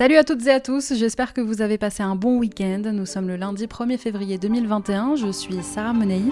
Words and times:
Salut 0.00 0.16
à 0.16 0.24
toutes 0.24 0.46
et 0.46 0.50
à 0.50 0.60
tous, 0.60 0.94
j'espère 0.94 1.34
que 1.34 1.42
vous 1.42 1.60
avez 1.60 1.76
passé 1.76 2.02
un 2.02 2.16
bon 2.16 2.38
week-end. 2.38 2.80
Nous 2.90 3.04
sommes 3.04 3.28
le 3.28 3.36
lundi 3.36 3.66
1er 3.66 3.98
février 3.98 4.38
2021, 4.38 5.16
je 5.16 5.30
suis 5.30 5.62
Sarah 5.62 5.92
Monei. 5.92 6.22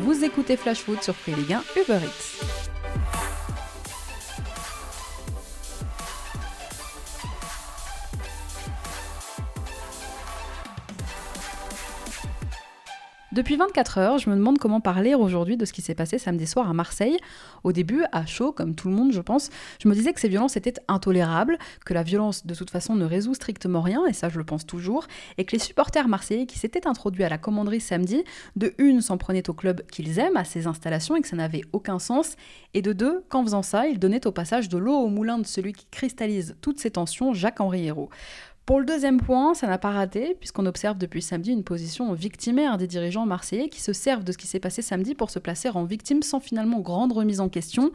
Vous 0.00 0.24
écoutez 0.24 0.58
Flash 0.58 0.80
Food 0.80 1.02
sur 1.02 1.14
1 1.26 1.32
Uber. 1.32 2.06
Depuis 13.34 13.56
24 13.56 13.98
heures, 13.98 14.18
je 14.18 14.30
me 14.30 14.36
demande 14.36 14.58
comment 14.58 14.80
parler 14.80 15.16
aujourd'hui 15.16 15.56
de 15.56 15.64
ce 15.64 15.72
qui 15.72 15.82
s'est 15.82 15.96
passé 15.96 16.18
samedi 16.18 16.46
soir 16.46 16.70
à 16.70 16.72
Marseille. 16.72 17.16
Au 17.64 17.72
début, 17.72 18.04
à 18.12 18.26
chaud, 18.26 18.52
comme 18.52 18.76
tout 18.76 18.86
le 18.86 18.94
monde, 18.94 19.12
je 19.12 19.20
pense, 19.20 19.50
je 19.82 19.88
me 19.88 19.94
disais 19.94 20.12
que 20.12 20.20
ces 20.20 20.28
violences 20.28 20.56
étaient 20.56 20.74
intolérables, 20.86 21.58
que 21.84 21.94
la 21.94 22.04
violence 22.04 22.46
de 22.46 22.54
toute 22.54 22.70
façon 22.70 22.94
ne 22.94 23.04
résout 23.04 23.34
strictement 23.34 23.80
rien, 23.80 24.06
et 24.06 24.12
ça 24.12 24.28
je 24.28 24.38
le 24.38 24.44
pense 24.44 24.66
toujours, 24.66 25.08
et 25.36 25.44
que 25.44 25.50
les 25.50 25.58
supporters 25.58 26.06
marseillais 26.06 26.46
qui 26.46 26.60
s'étaient 26.60 26.86
introduits 26.86 27.24
à 27.24 27.28
la 27.28 27.36
commanderie 27.36 27.80
samedi, 27.80 28.22
de 28.54 28.72
une, 28.78 29.00
s'en 29.00 29.18
prenaient 29.18 29.50
au 29.50 29.52
club 29.52 29.84
qu'ils 29.90 30.20
aiment, 30.20 30.36
à 30.36 30.44
ces 30.44 30.68
installations, 30.68 31.16
et 31.16 31.20
que 31.20 31.26
ça 31.26 31.34
n'avait 31.34 31.62
aucun 31.72 31.98
sens, 31.98 32.36
et 32.72 32.82
de 32.82 32.92
deux, 32.92 33.24
qu'en 33.30 33.42
faisant 33.42 33.62
ça, 33.62 33.88
ils 33.88 33.98
donnaient 33.98 34.28
au 34.28 34.32
passage 34.32 34.68
de 34.68 34.78
l'eau 34.78 34.94
au 34.94 35.08
moulin 35.08 35.38
de 35.38 35.46
celui 35.46 35.72
qui 35.72 35.86
cristallise 35.90 36.54
toutes 36.60 36.78
ces 36.78 36.92
tensions, 36.92 37.34
Jacques-Henri 37.34 37.86
Hérault. 37.86 38.10
Pour 38.66 38.80
le 38.80 38.86
deuxième 38.86 39.20
point, 39.20 39.52
ça 39.52 39.66
n'a 39.66 39.76
pas 39.76 39.90
raté, 39.90 40.36
puisqu'on 40.40 40.64
observe 40.64 40.96
depuis 40.96 41.20
samedi 41.20 41.50
une 41.50 41.64
position 41.64 42.14
victimaire 42.14 42.78
des 42.78 42.86
dirigeants 42.86 43.26
marseillais 43.26 43.68
qui 43.68 43.82
se 43.82 43.92
servent 43.92 44.24
de 44.24 44.32
ce 44.32 44.38
qui 44.38 44.46
s'est 44.46 44.60
passé 44.60 44.80
samedi 44.80 45.14
pour 45.14 45.30
se 45.30 45.38
placer 45.38 45.68
en 45.68 45.84
victime 45.84 46.22
sans 46.22 46.40
finalement 46.40 46.80
grande 46.80 47.12
remise 47.12 47.40
en 47.40 47.50
question. 47.50 47.92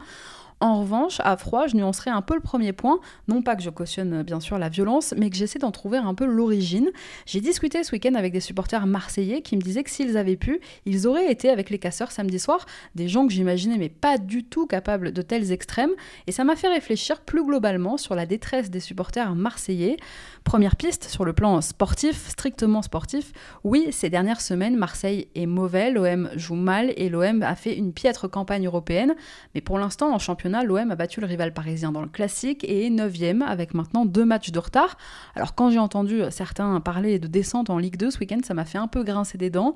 En 0.62 0.80
revanche, 0.80 1.20
à 1.24 1.38
froid, 1.38 1.66
je 1.68 1.74
nuancerai 1.74 2.10
un 2.10 2.20
peu 2.20 2.34
le 2.34 2.42
premier 2.42 2.74
point. 2.74 3.00
Non 3.28 3.40
pas 3.40 3.56
que 3.56 3.62
je 3.62 3.70
cautionne 3.70 4.22
bien 4.22 4.40
sûr 4.40 4.58
la 4.58 4.68
violence, 4.68 5.14
mais 5.16 5.30
que 5.30 5.36
j'essaie 5.36 5.58
d'en 5.58 5.70
trouver 5.70 5.96
un 5.96 6.14
peu 6.14 6.26
l'origine. 6.26 6.90
J'ai 7.24 7.40
discuté 7.40 7.82
ce 7.82 7.92
week-end 7.92 8.12
avec 8.14 8.34
des 8.34 8.40
supporters 8.40 8.86
marseillais 8.86 9.40
qui 9.40 9.56
me 9.56 9.62
disaient 9.62 9.82
que 9.82 9.88
s'ils 9.88 10.18
avaient 10.18 10.36
pu, 10.36 10.60
ils 10.84 11.06
auraient 11.06 11.32
été 11.32 11.48
avec 11.48 11.70
les 11.70 11.78
casseurs 11.78 12.12
samedi 12.12 12.38
soir, 12.38 12.66
des 12.94 13.08
gens 13.08 13.26
que 13.26 13.32
j'imaginais 13.32 13.78
mais 13.78 13.88
pas 13.88 14.18
du 14.18 14.44
tout 14.44 14.66
capables 14.66 15.12
de 15.12 15.22
tels 15.22 15.50
extrêmes. 15.50 15.92
Et 16.26 16.32
ça 16.32 16.44
m'a 16.44 16.56
fait 16.56 16.68
réfléchir 16.68 17.22
plus 17.22 17.42
globalement 17.42 17.96
sur 17.96 18.14
la 18.14 18.26
détresse 18.26 18.68
des 18.68 18.80
supporters 18.80 19.34
marseillais. 19.34 19.96
Première 20.44 20.76
piste, 20.76 21.04
sur 21.04 21.24
le 21.24 21.32
plan 21.32 21.62
sportif, 21.62 22.28
strictement 22.28 22.82
sportif, 22.82 23.32
oui, 23.64 23.86
ces 23.92 24.10
dernières 24.10 24.42
semaines, 24.42 24.76
Marseille 24.76 25.28
est 25.34 25.46
mauvais, 25.46 25.90
l'OM 25.90 26.28
joue 26.36 26.54
mal 26.54 26.92
et 26.96 27.08
l'OM 27.08 27.42
a 27.42 27.54
fait 27.54 27.74
une 27.74 27.94
piètre 27.94 28.30
campagne 28.30 28.66
européenne. 28.66 29.14
Mais 29.54 29.62
pour 29.62 29.78
l'instant, 29.78 30.12
en 30.12 30.18
championnat, 30.18 30.49
l'OM 30.64 30.90
a 30.90 30.96
battu 30.96 31.20
le 31.20 31.26
rival 31.26 31.52
parisien 31.52 31.92
dans 31.92 32.02
le 32.02 32.08
classique 32.08 32.64
et 32.64 32.86
est 32.86 32.90
9 32.90 33.42
avec 33.46 33.74
maintenant 33.74 34.04
deux 34.04 34.24
matchs 34.24 34.50
de 34.50 34.58
retard. 34.58 34.96
Alors 35.34 35.54
quand 35.54 35.70
j'ai 35.70 35.78
entendu 35.78 36.22
certains 36.30 36.80
parler 36.80 37.18
de 37.18 37.26
descente 37.26 37.70
en 37.70 37.78
Ligue 37.78 37.96
2 37.96 38.10
ce 38.10 38.18
week-end, 38.18 38.40
ça 38.44 38.54
m'a 38.54 38.64
fait 38.64 38.78
un 38.78 38.88
peu 38.88 39.02
grincer 39.02 39.38
des 39.38 39.50
dents. 39.50 39.74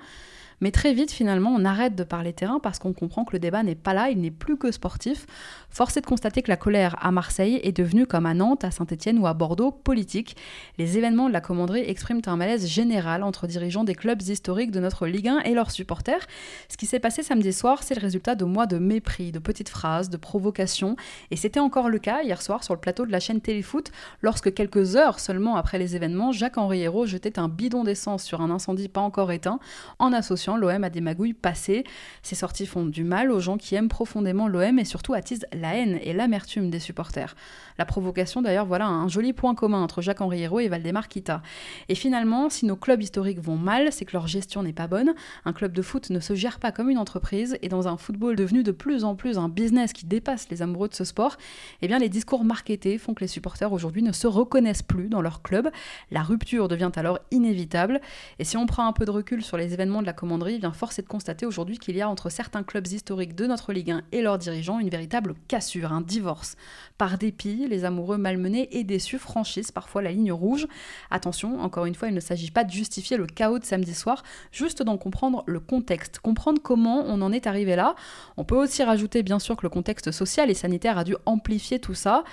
Mais 0.60 0.70
très 0.70 0.94
vite, 0.94 1.10
finalement, 1.10 1.50
on 1.50 1.64
arrête 1.64 1.94
de 1.94 2.04
parler 2.04 2.32
terrain 2.32 2.60
parce 2.60 2.78
qu'on 2.78 2.92
comprend 2.92 3.24
que 3.24 3.32
le 3.32 3.38
débat 3.38 3.62
n'est 3.62 3.74
pas 3.74 3.94
là, 3.94 4.10
il 4.10 4.20
n'est 4.20 4.30
plus 4.30 4.56
que 4.56 4.70
sportif. 4.70 5.26
Force 5.70 5.96
est 5.96 6.00
de 6.00 6.06
constater 6.06 6.42
que 6.42 6.50
la 6.50 6.56
colère 6.56 6.96
à 7.00 7.10
Marseille 7.10 7.60
est 7.62 7.76
devenue, 7.76 8.06
comme 8.06 8.26
à 8.26 8.34
Nantes, 8.34 8.64
à 8.64 8.70
Saint-Etienne 8.70 9.18
ou 9.18 9.26
à 9.26 9.34
Bordeaux, 9.34 9.72
politique. 9.72 10.36
Les 10.78 10.98
événements 10.98 11.28
de 11.28 11.32
la 11.32 11.40
commanderie 11.40 11.80
expriment 11.80 12.22
un 12.26 12.36
malaise 12.36 12.66
général 12.66 13.22
entre 13.22 13.46
dirigeants 13.46 13.84
des 13.84 13.94
clubs 13.94 14.22
historiques 14.22 14.70
de 14.70 14.80
notre 14.80 15.06
Ligue 15.06 15.28
1 15.28 15.40
et 15.40 15.54
leurs 15.54 15.70
supporters. 15.70 16.26
Ce 16.68 16.76
qui 16.76 16.86
s'est 16.86 17.00
passé 17.00 17.22
samedi 17.22 17.52
soir, 17.52 17.82
c'est 17.82 17.94
le 17.94 18.00
résultat 18.00 18.34
de 18.34 18.44
mois 18.44 18.66
de 18.66 18.78
mépris, 18.78 19.32
de 19.32 19.38
petites 19.38 19.68
phrases, 19.68 20.10
de 20.10 20.16
provocations. 20.16 20.96
Et 21.30 21.36
c'était 21.36 21.60
encore 21.60 21.88
le 21.88 21.98
cas 21.98 22.22
hier 22.22 22.40
soir 22.40 22.62
sur 22.62 22.74
le 22.74 22.80
plateau 22.80 23.06
de 23.06 23.12
la 23.12 23.20
chaîne 23.20 23.40
Téléfoot, 23.40 23.90
lorsque 24.22 24.54
quelques 24.54 24.96
heures 24.96 25.18
seulement 25.18 25.56
après 25.56 25.78
les 25.78 25.96
événements, 25.96 26.32
Jacques-Henri 26.32 26.82
Hérault 26.82 27.06
jetait 27.06 27.38
un 27.38 27.48
bidon 27.48 27.84
d'essence 27.84 28.22
sur 28.22 28.40
un 28.40 28.50
incendie 28.50 28.88
pas 28.88 29.00
encore 29.00 29.32
éteint 29.32 29.58
en 29.98 30.12
associant 30.12 30.43
l'OM 30.56 30.84
a 30.84 30.90
des 30.90 31.00
magouilles 31.00 31.34
passées. 31.34 31.84
Ces 32.22 32.34
sorties 32.34 32.66
font 32.66 32.84
du 32.84 33.04
mal 33.04 33.30
aux 33.30 33.40
gens 33.40 33.56
qui 33.56 33.74
aiment 33.74 33.88
profondément 33.88 34.48
l'OM 34.48 34.78
et 34.78 34.84
surtout 34.84 35.14
attisent 35.14 35.46
la 35.52 35.76
haine 35.76 35.98
et 36.02 36.12
l'amertume 36.12 36.70
des 36.70 36.78
supporters. 36.78 37.34
La 37.78 37.84
provocation, 37.84 38.42
d'ailleurs, 38.42 38.66
voilà 38.66 38.86
un 38.86 39.08
joli 39.08 39.32
point 39.32 39.54
commun 39.54 39.82
entre 39.82 40.02
Jacques-Henri 40.02 40.42
Hérault 40.42 40.60
et 40.60 40.68
Valdemar 40.68 41.08
Kita. 41.08 41.42
Et 41.88 41.94
finalement, 41.94 42.48
si 42.50 42.66
nos 42.66 42.76
clubs 42.76 43.02
historiques 43.02 43.40
vont 43.40 43.56
mal, 43.56 43.92
c'est 43.92 44.04
que 44.04 44.12
leur 44.12 44.26
gestion 44.26 44.62
n'est 44.62 44.72
pas 44.72 44.86
bonne. 44.86 45.14
Un 45.44 45.52
club 45.52 45.72
de 45.72 45.82
foot 45.82 46.10
ne 46.10 46.20
se 46.20 46.34
gère 46.34 46.60
pas 46.60 46.72
comme 46.72 46.90
une 46.90 46.98
entreprise 46.98 47.58
et 47.62 47.68
dans 47.68 47.88
un 47.88 47.96
football 47.96 48.36
devenu 48.36 48.62
de 48.62 48.72
plus 48.72 49.04
en 49.04 49.16
plus 49.16 49.38
un 49.38 49.48
business 49.48 49.92
qui 49.92 50.06
dépasse 50.06 50.48
les 50.50 50.62
amoureux 50.62 50.88
de 50.88 50.94
ce 50.94 51.04
sport, 51.04 51.36
eh 51.82 51.88
bien 51.88 51.98
les 51.98 52.08
discours 52.08 52.44
marketés 52.44 52.98
font 52.98 53.14
que 53.14 53.20
les 53.20 53.28
supporters 53.28 53.72
aujourd'hui 53.72 54.02
ne 54.02 54.12
se 54.12 54.26
reconnaissent 54.26 54.82
plus 54.82 55.08
dans 55.08 55.22
leur 55.22 55.42
club. 55.42 55.70
La 56.10 56.22
rupture 56.22 56.68
devient 56.68 56.90
alors 56.96 57.18
inévitable. 57.30 58.00
Et 58.38 58.44
si 58.44 58.56
on 58.56 58.66
prend 58.66 58.86
un 58.86 58.92
peu 58.92 59.04
de 59.04 59.10
recul 59.10 59.42
sur 59.42 59.56
les 59.56 59.72
événements 59.72 60.00
de 60.00 60.06
la 60.06 60.12
commande 60.12 60.33
commanderie, 60.34 60.58
vient 60.58 60.72
force 60.72 60.98
est 60.98 61.02
de 61.02 61.06
constater 61.06 61.46
aujourd'hui 61.46 61.78
qu'il 61.78 61.96
y 61.96 62.02
a 62.02 62.08
entre 62.08 62.28
certains 62.28 62.64
clubs 62.64 62.88
historiques 62.88 63.36
de 63.36 63.46
notre 63.46 63.72
Ligue 63.72 63.92
1 63.92 64.02
et 64.10 64.20
leurs 64.20 64.36
dirigeants 64.36 64.80
une 64.80 64.88
véritable 64.88 65.36
cassure, 65.46 65.92
un 65.92 66.00
divorce. 66.00 66.56
Par 66.98 67.18
dépit, 67.18 67.68
les 67.68 67.84
amoureux 67.84 68.16
malmenés 68.16 68.68
et 68.72 68.82
déçus 68.82 69.18
franchissent 69.18 69.70
parfois 69.70 70.02
la 70.02 70.10
ligne 70.10 70.32
rouge. 70.32 70.66
Attention, 71.12 71.60
encore 71.60 71.86
une 71.86 71.94
fois, 71.94 72.08
il 72.08 72.14
ne 72.14 72.20
s'agit 72.20 72.50
pas 72.50 72.64
de 72.64 72.72
justifier 72.72 73.16
le 73.16 73.26
chaos 73.26 73.60
de 73.60 73.64
samedi 73.64 73.94
soir, 73.94 74.24
juste 74.50 74.82
d'en 74.82 74.96
comprendre 74.96 75.44
le 75.46 75.60
contexte, 75.60 76.18
comprendre 76.18 76.60
comment 76.60 77.04
on 77.06 77.22
en 77.22 77.30
est 77.30 77.46
arrivé 77.46 77.76
là. 77.76 77.94
On 78.36 78.42
peut 78.42 78.56
aussi 78.56 78.82
rajouter 78.82 79.22
bien 79.22 79.38
sûr 79.38 79.56
que 79.56 79.62
le 79.62 79.70
contexte 79.70 80.10
social 80.10 80.50
et 80.50 80.54
sanitaire 80.54 80.98
a 80.98 81.04
dû 81.04 81.14
amplifier 81.26 81.78
tout 81.78 81.94
ça. 81.94 82.24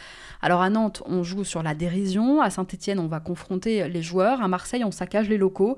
Alors 0.42 0.64
à 0.64 0.72
Nantes, 0.72 1.04
on 1.06 1.22
joue 1.22 1.44
sur 1.44 1.62
la 1.62 1.76
dérision, 1.76 2.42
à 2.42 2.50
Saint-Étienne, 2.50 2.98
on 2.98 3.08
va 3.08 3.20
confronter 3.20 3.88
les 3.88 4.02
joueurs, 4.02 4.42
à 4.42 4.48
Marseille, 4.48 4.84
on 4.84 4.90
saccage 4.90 5.30
les 5.30 5.38
locaux. 5.38 5.78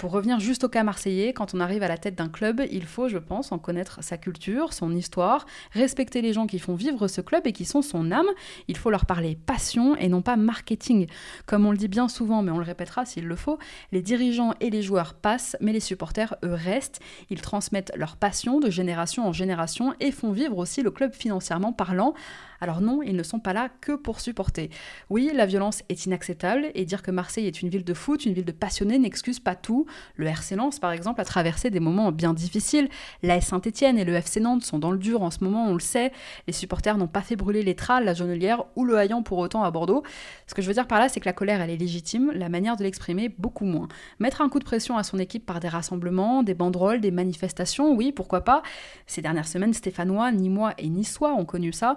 Pour 0.00 0.12
revenir 0.12 0.40
juste 0.40 0.64
au 0.64 0.70
cas 0.70 0.82
marseillais, 0.82 1.34
quand 1.34 1.52
on 1.52 1.60
arrive 1.60 1.82
à 1.82 1.88
la 1.88 1.98
tête 1.98 2.14
d'un 2.14 2.30
club, 2.30 2.62
il 2.70 2.86
faut, 2.86 3.08
je 3.08 3.18
pense, 3.18 3.52
en 3.52 3.58
connaître 3.58 4.02
sa 4.02 4.16
culture, 4.16 4.72
son 4.72 4.96
histoire, 4.96 5.44
respecter 5.72 6.22
les 6.22 6.32
gens 6.32 6.46
qui 6.46 6.58
font 6.58 6.74
vivre 6.74 7.06
ce 7.06 7.20
club 7.20 7.46
et 7.46 7.52
qui 7.52 7.66
sont 7.66 7.82
son 7.82 8.10
âme. 8.10 8.24
Il 8.66 8.78
faut 8.78 8.88
leur 8.88 9.04
parler 9.04 9.36
passion 9.36 9.94
et 9.96 10.08
non 10.08 10.22
pas 10.22 10.36
marketing. 10.36 11.06
Comme 11.44 11.66
on 11.66 11.70
le 11.70 11.76
dit 11.76 11.86
bien 11.86 12.08
souvent, 12.08 12.40
mais 12.40 12.50
on 12.50 12.56
le 12.56 12.64
répétera 12.64 13.04
s'il 13.04 13.26
le 13.26 13.36
faut, 13.36 13.58
les 13.92 14.00
dirigeants 14.00 14.54
et 14.60 14.70
les 14.70 14.80
joueurs 14.80 15.12
passent, 15.12 15.54
mais 15.60 15.74
les 15.74 15.80
supporters, 15.80 16.34
eux, 16.46 16.54
restent. 16.54 17.00
Ils 17.28 17.42
transmettent 17.42 17.92
leur 17.94 18.16
passion 18.16 18.58
de 18.58 18.70
génération 18.70 19.28
en 19.28 19.34
génération 19.34 19.92
et 20.00 20.12
font 20.12 20.32
vivre 20.32 20.56
aussi 20.56 20.80
le 20.80 20.90
club 20.90 21.12
financièrement 21.12 21.74
parlant. 21.74 22.14
Alors 22.62 22.80
non, 22.80 23.02
ils 23.02 23.16
ne 23.16 23.22
sont 23.22 23.40
pas 23.40 23.52
là 23.52 23.70
que 23.80 23.92
pour 23.92 24.20
supporter. 24.20 24.70
Oui, 25.08 25.30
la 25.34 25.46
violence 25.46 25.82
est 25.88 26.04
inacceptable 26.04 26.70
et 26.74 26.84
dire 26.84 27.02
que 27.02 27.10
Marseille 27.10 27.46
est 27.46 27.62
une 27.62 27.70
ville 27.70 27.84
de 27.84 27.94
foot, 27.94 28.26
une 28.26 28.34
ville 28.34 28.44
de 28.44 28.52
passionnés 28.52 28.98
n'excuse 28.98 29.40
pas 29.40 29.54
tout. 29.54 29.86
Le 30.16 30.26
RC 30.26 30.56
Lens, 30.56 30.78
par 30.78 30.92
exemple, 30.92 31.20
a 31.20 31.24
traversé 31.24 31.70
des 31.70 31.80
moments 31.80 32.12
bien 32.12 32.34
difficiles. 32.34 32.88
La 33.22 33.40
Saint-Etienne 33.40 33.98
et 33.98 34.04
le 34.04 34.14
FC 34.14 34.40
Nantes 34.40 34.62
sont 34.62 34.78
dans 34.78 34.90
le 34.90 34.98
dur 34.98 35.22
en 35.22 35.30
ce 35.30 35.42
moment, 35.42 35.66
on 35.66 35.74
le 35.74 35.80
sait. 35.80 36.12
Les 36.46 36.52
supporters 36.52 36.96
n'ont 36.96 37.06
pas 37.06 37.22
fait 37.22 37.36
brûler 37.36 37.62
les 37.62 37.74
tralles, 37.74 38.04
la 38.04 38.14
Jonelière 38.14 38.64
ou 38.76 38.84
le 38.84 38.96
Haillan 38.96 39.22
pour 39.22 39.38
autant 39.38 39.62
à 39.62 39.70
Bordeaux. 39.70 40.02
Ce 40.46 40.54
que 40.54 40.62
je 40.62 40.66
veux 40.66 40.74
dire 40.74 40.86
par 40.86 40.98
là, 40.98 41.08
c'est 41.08 41.20
que 41.20 41.26
la 41.26 41.32
colère, 41.32 41.60
elle 41.60 41.70
est 41.70 41.76
légitime, 41.76 42.32
la 42.34 42.48
manière 42.48 42.76
de 42.76 42.82
l'exprimer, 42.82 43.28
beaucoup 43.28 43.64
moins. 43.64 43.88
Mettre 44.18 44.42
un 44.42 44.48
coup 44.48 44.58
de 44.58 44.64
pression 44.64 44.96
à 44.96 45.02
son 45.02 45.18
équipe 45.18 45.46
par 45.46 45.60
des 45.60 45.68
rassemblements, 45.68 46.42
des 46.42 46.54
banderoles, 46.54 47.00
des 47.00 47.10
manifestations, 47.10 47.94
oui, 47.94 48.12
pourquoi 48.12 48.42
pas. 48.42 48.62
Ces 49.06 49.22
dernières 49.22 49.48
semaines, 49.48 49.74
Stéphanois, 49.74 50.30
Nîmois 50.32 50.74
et 50.78 50.88
Niçois 50.88 51.32
ont 51.32 51.44
connu 51.44 51.72
ça 51.72 51.96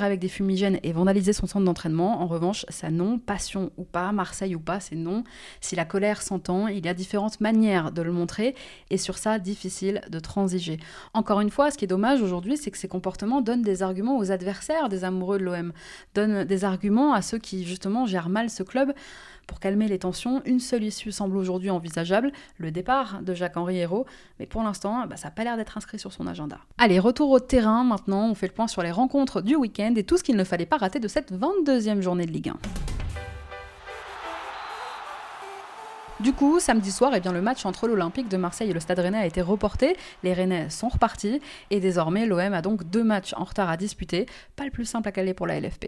avec 0.00 0.20
des 0.20 0.28
fumigènes 0.28 0.78
et 0.82 0.92
vandaliser 0.92 1.32
son 1.32 1.46
centre 1.46 1.64
d'entraînement, 1.64 2.22
en 2.22 2.26
revanche, 2.26 2.64
ça 2.68 2.90
non, 2.90 3.18
passion 3.18 3.70
ou 3.76 3.84
pas, 3.84 4.12
Marseille 4.12 4.54
ou 4.54 4.60
pas, 4.60 4.80
c'est 4.80 4.96
non. 4.96 5.24
Si 5.60 5.76
la 5.76 5.84
colère 5.84 6.22
s'entend, 6.22 6.68
il 6.68 6.84
y 6.84 6.88
a 6.88 6.94
différentes 7.12 7.42
manières 7.42 7.92
de 7.92 8.00
le 8.00 8.10
montrer 8.10 8.54
et 8.88 8.96
sur 8.96 9.18
ça, 9.18 9.38
difficile 9.38 10.00
de 10.08 10.18
transiger. 10.18 10.78
Encore 11.12 11.42
une 11.42 11.50
fois, 11.50 11.70
ce 11.70 11.76
qui 11.76 11.84
est 11.84 11.88
dommage 11.88 12.22
aujourd'hui, 12.22 12.56
c'est 12.56 12.70
que 12.70 12.78
ces 12.78 12.88
comportements 12.88 13.42
donnent 13.42 13.60
des 13.60 13.82
arguments 13.82 14.16
aux 14.16 14.32
adversaires 14.32 14.88
des 14.88 15.04
amoureux 15.04 15.36
de 15.38 15.44
l'OM, 15.44 15.72
donnent 16.14 16.44
des 16.44 16.64
arguments 16.64 17.12
à 17.12 17.20
ceux 17.20 17.36
qui 17.36 17.64
justement 17.64 18.06
gèrent 18.06 18.30
mal 18.30 18.48
ce 18.48 18.62
club. 18.62 18.94
Pour 19.46 19.60
calmer 19.60 19.88
les 19.88 19.98
tensions, 19.98 20.40
une 20.46 20.58
seule 20.58 20.84
issue 20.84 21.12
semble 21.12 21.36
aujourd'hui 21.36 21.68
envisageable, 21.68 22.32
le 22.56 22.70
départ 22.70 23.20
de 23.20 23.34
Jacques-Henri 23.34 23.76
Hérault, 23.76 24.06
mais 24.38 24.46
pour 24.46 24.62
l'instant, 24.62 25.06
bah, 25.06 25.16
ça 25.18 25.28
n'a 25.28 25.32
pas 25.32 25.44
l'air 25.44 25.58
d'être 25.58 25.76
inscrit 25.76 25.98
sur 25.98 26.14
son 26.14 26.26
agenda. 26.26 26.60
Allez, 26.78 26.98
retour 26.98 27.28
au 27.30 27.40
terrain 27.40 27.84
maintenant, 27.84 28.30
on 28.30 28.34
fait 28.34 28.46
le 28.46 28.54
point 28.54 28.68
sur 28.68 28.82
les 28.82 28.90
rencontres 28.90 29.42
du 29.42 29.54
week-end 29.54 29.92
et 29.96 30.04
tout 30.04 30.16
ce 30.16 30.24
qu'il 30.24 30.36
ne 30.36 30.44
fallait 30.44 30.64
pas 30.64 30.78
rater 30.78 30.98
de 30.98 31.08
cette 31.08 31.30
22e 31.30 32.00
journée 32.00 32.24
de 32.24 32.32
Ligue 32.32 32.48
1. 32.48 32.56
Du 36.22 36.32
coup, 36.32 36.60
samedi 36.60 36.92
soir, 36.92 37.10
eh 37.16 37.20
bien, 37.20 37.32
le 37.32 37.42
match 37.42 37.66
entre 37.66 37.88
l'Olympique 37.88 38.28
de 38.28 38.36
Marseille 38.36 38.70
et 38.70 38.72
le 38.72 38.78
Stade 38.78 39.00
Rennais 39.00 39.18
a 39.18 39.26
été 39.26 39.42
reporté. 39.42 39.96
Les 40.22 40.32
Rennais 40.32 40.70
sont 40.70 40.88
repartis 40.88 41.40
et 41.70 41.80
désormais 41.80 42.26
l'OM 42.26 42.54
a 42.54 42.62
donc 42.62 42.84
deux 42.84 43.02
matchs 43.02 43.34
en 43.36 43.42
retard 43.42 43.68
à 43.68 43.76
disputer. 43.76 44.26
Pas 44.54 44.64
le 44.64 44.70
plus 44.70 44.84
simple 44.84 45.08
à 45.08 45.12
caler 45.12 45.34
pour 45.34 45.48
la 45.48 45.58
LFP. 45.58 45.86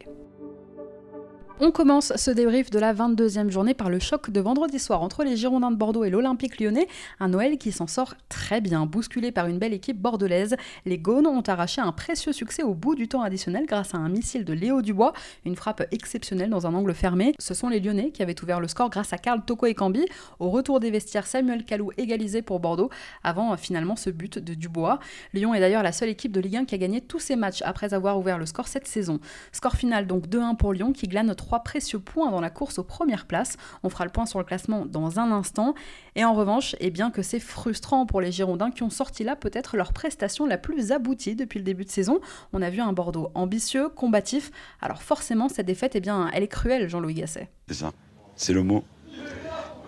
On 1.60 1.70
commence 1.70 2.12
ce 2.16 2.32
débrief 2.32 2.68
de 2.70 2.80
la 2.80 2.92
22e 2.92 3.48
journée 3.48 3.74
par 3.74 3.88
le 3.88 4.00
choc 4.00 4.30
de 4.30 4.40
vendredi 4.40 4.80
soir 4.80 5.02
entre 5.02 5.22
les 5.22 5.36
Girondins 5.36 5.70
de 5.70 5.76
Bordeaux 5.76 6.02
et 6.02 6.10
l'Olympique 6.10 6.58
lyonnais, 6.58 6.88
un 7.20 7.28
Noël 7.28 7.58
qui 7.58 7.70
s'en 7.70 7.86
sort 7.86 8.14
très 8.28 8.60
bien. 8.60 8.86
Bousculé 8.86 9.30
par 9.30 9.46
une 9.46 9.60
belle 9.60 9.72
équipe 9.72 10.02
bordelaise, 10.02 10.56
les 10.84 10.98
Gaunes 10.98 11.28
ont 11.28 11.42
arraché 11.42 11.80
un 11.80 11.92
précieux 11.92 12.32
succès 12.32 12.64
au 12.64 12.74
bout 12.74 12.96
du 12.96 13.06
temps 13.06 13.22
additionnel 13.22 13.66
grâce 13.66 13.94
à 13.94 13.98
un 13.98 14.08
missile 14.08 14.44
de 14.44 14.52
Léo 14.52 14.82
Dubois, 14.82 15.12
une 15.44 15.54
frappe 15.54 15.84
exceptionnelle 15.92 16.50
dans 16.50 16.66
un 16.66 16.74
angle 16.74 16.92
fermé. 16.92 17.34
Ce 17.38 17.54
sont 17.54 17.68
les 17.68 17.78
Lyonnais 17.78 18.10
qui 18.10 18.24
avaient 18.24 18.42
ouvert 18.42 18.58
le 18.58 18.66
score 18.66 18.90
grâce 18.90 19.12
à 19.12 19.18
Karl 19.18 19.44
Toko 19.44 19.66
et 19.66 19.74
Cambi. 19.74 20.04
Au 20.40 20.50
retour 20.50 20.80
des 20.80 20.90
vestiaires, 20.90 21.28
Samuel 21.28 21.64
Calou 21.64 21.92
égalisé 21.96 22.42
pour 22.42 22.58
Bordeaux 22.58 22.90
avant 23.22 23.52
euh, 23.52 23.56
finalement 23.56 23.94
ce 23.94 24.10
but 24.10 24.40
de 24.40 24.54
Dubois. 24.54 24.98
Lyon 25.32 25.54
est 25.54 25.60
d'ailleurs 25.60 25.84
la 25.84 25.92
seule 25.92 26.08
équipe 26.08 26.32
de 26.32 26.40
Ligue 26.40 26.56
1 26.56 26.64
qui 26.64 26.74
a 26.74 26.78
gagné 26.78 27.00
tous 27.00 27.20
ses 27.20 27.36
matchs 27.36 27.62
après 27.62 27.94
avoir 27.94 28.18
ouvert 28.18 28.38
le 28.38 28.46
score 28.46 28.66
cette 28.66 28.88
saison. 28.88 29.20
Score 29.52 29.76
final 29.76 30.08
donc 30.08 30.26
2-1 30.26 30.56
pour 30.56 30.72
Lyon 30.72 30.92
qui 30.92 31.06
glane 31.06 31.30
trois 31.44 31.60
précieux 31.60 31.98
points 31.98 32.30
dans 32.30 32.40
la 32.40 32.48
course 32.48 32.78
aux 32.78 32.84
premières 32.84 33.26
places. 33.26 33.58
On 33.82 33.90
fera 33.90 34.04
le 34.04 34.10
point 34.10 34.24
sur 34.24 34.38
le 34.38 34.46
classement 34.46 34.86
dans 34.86 35.20
un 35.20 35.30
instant. 35.30 35.74
Et 36.16 36.24
en 36.24 36.32
revanche, 36.32 36.74
eh 36.80 36.90
bien 36.90 37.10
que 37.10 37.20
c'est 37.20 37.38
frustrant 37.38 38.06
pour 38.06 38.22
les 38.22 38.32
Girondins 38.32 38.70
qui 38.70 38.82
ont 38.82 38.88
sorti 38.88 39.24
là 39.24 39.36
peut-être 39.36 39.76
leur 39.76 39.92
prestation 39.92 40.46
la 40.46 40.56
plus 40.56 40.90
aboutie 40.90 41.36
depuis 41.36 41.58
le 41.58 41.64
début 41.64 41.84
de 41.84 41.90
saison. 41.90 42.20
On 42.54 42.62
a 42.62 42.70
vu 42.70 42.80
un 42.80 42.94
Bordeaux 42.94 43.30
ambitieux, 43.34 43.90
combatif. 43.90 44.52
Alors 44.80 45.02
forcément, 45.02 45.50
cette 45.50 45.66
défaite, 45.66 45.92
eh 45.96 46.00
bien, 46.00 46.30
elle 46.32 46.42
est 46.42 46.48
cruelle, 46.48 46.88
Jean-Louis 46.88 47.14
Gasset. 47.14 47.50
C'est 47.68 47.74
ça, 47.74 47.92
c'est 48.36 48.54
le 48.54 48.62
mot. 48.62 48.82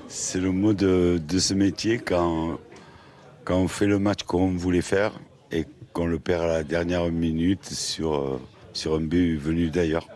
C'est 0.08 0.40
le 0.40 0.52
mot 0.52 0.74
de, 0.74 1.18
de, 1.26 1.38
ce 1.38 1.54
métier 1.54 1.98
quand, 1.98 2.58
quand 3.44 3.56
on 3.56 3.66
fait 3.66 3.86
le 3.86 3.98
match 3.98 4.24
qu'on 4.24 4.50
voulait 4.50 4.82
faire 4.82 5.18
et 5.50 5.64
qu'on 5.94 6.06
le 6.06 6.18
perd 6.18 6.42
à 6.42 6.48
la 6.48 6.64
dernière 6.64 7.10
minute 7.10 7.64
sur, 7.64 8.14
euh, 8.14 8.40
sur 8.74 8.94
un 8.94 9.00
but 9.00 9.36
venu 9.38 9.70
d'ailleurs. 9.70 10.06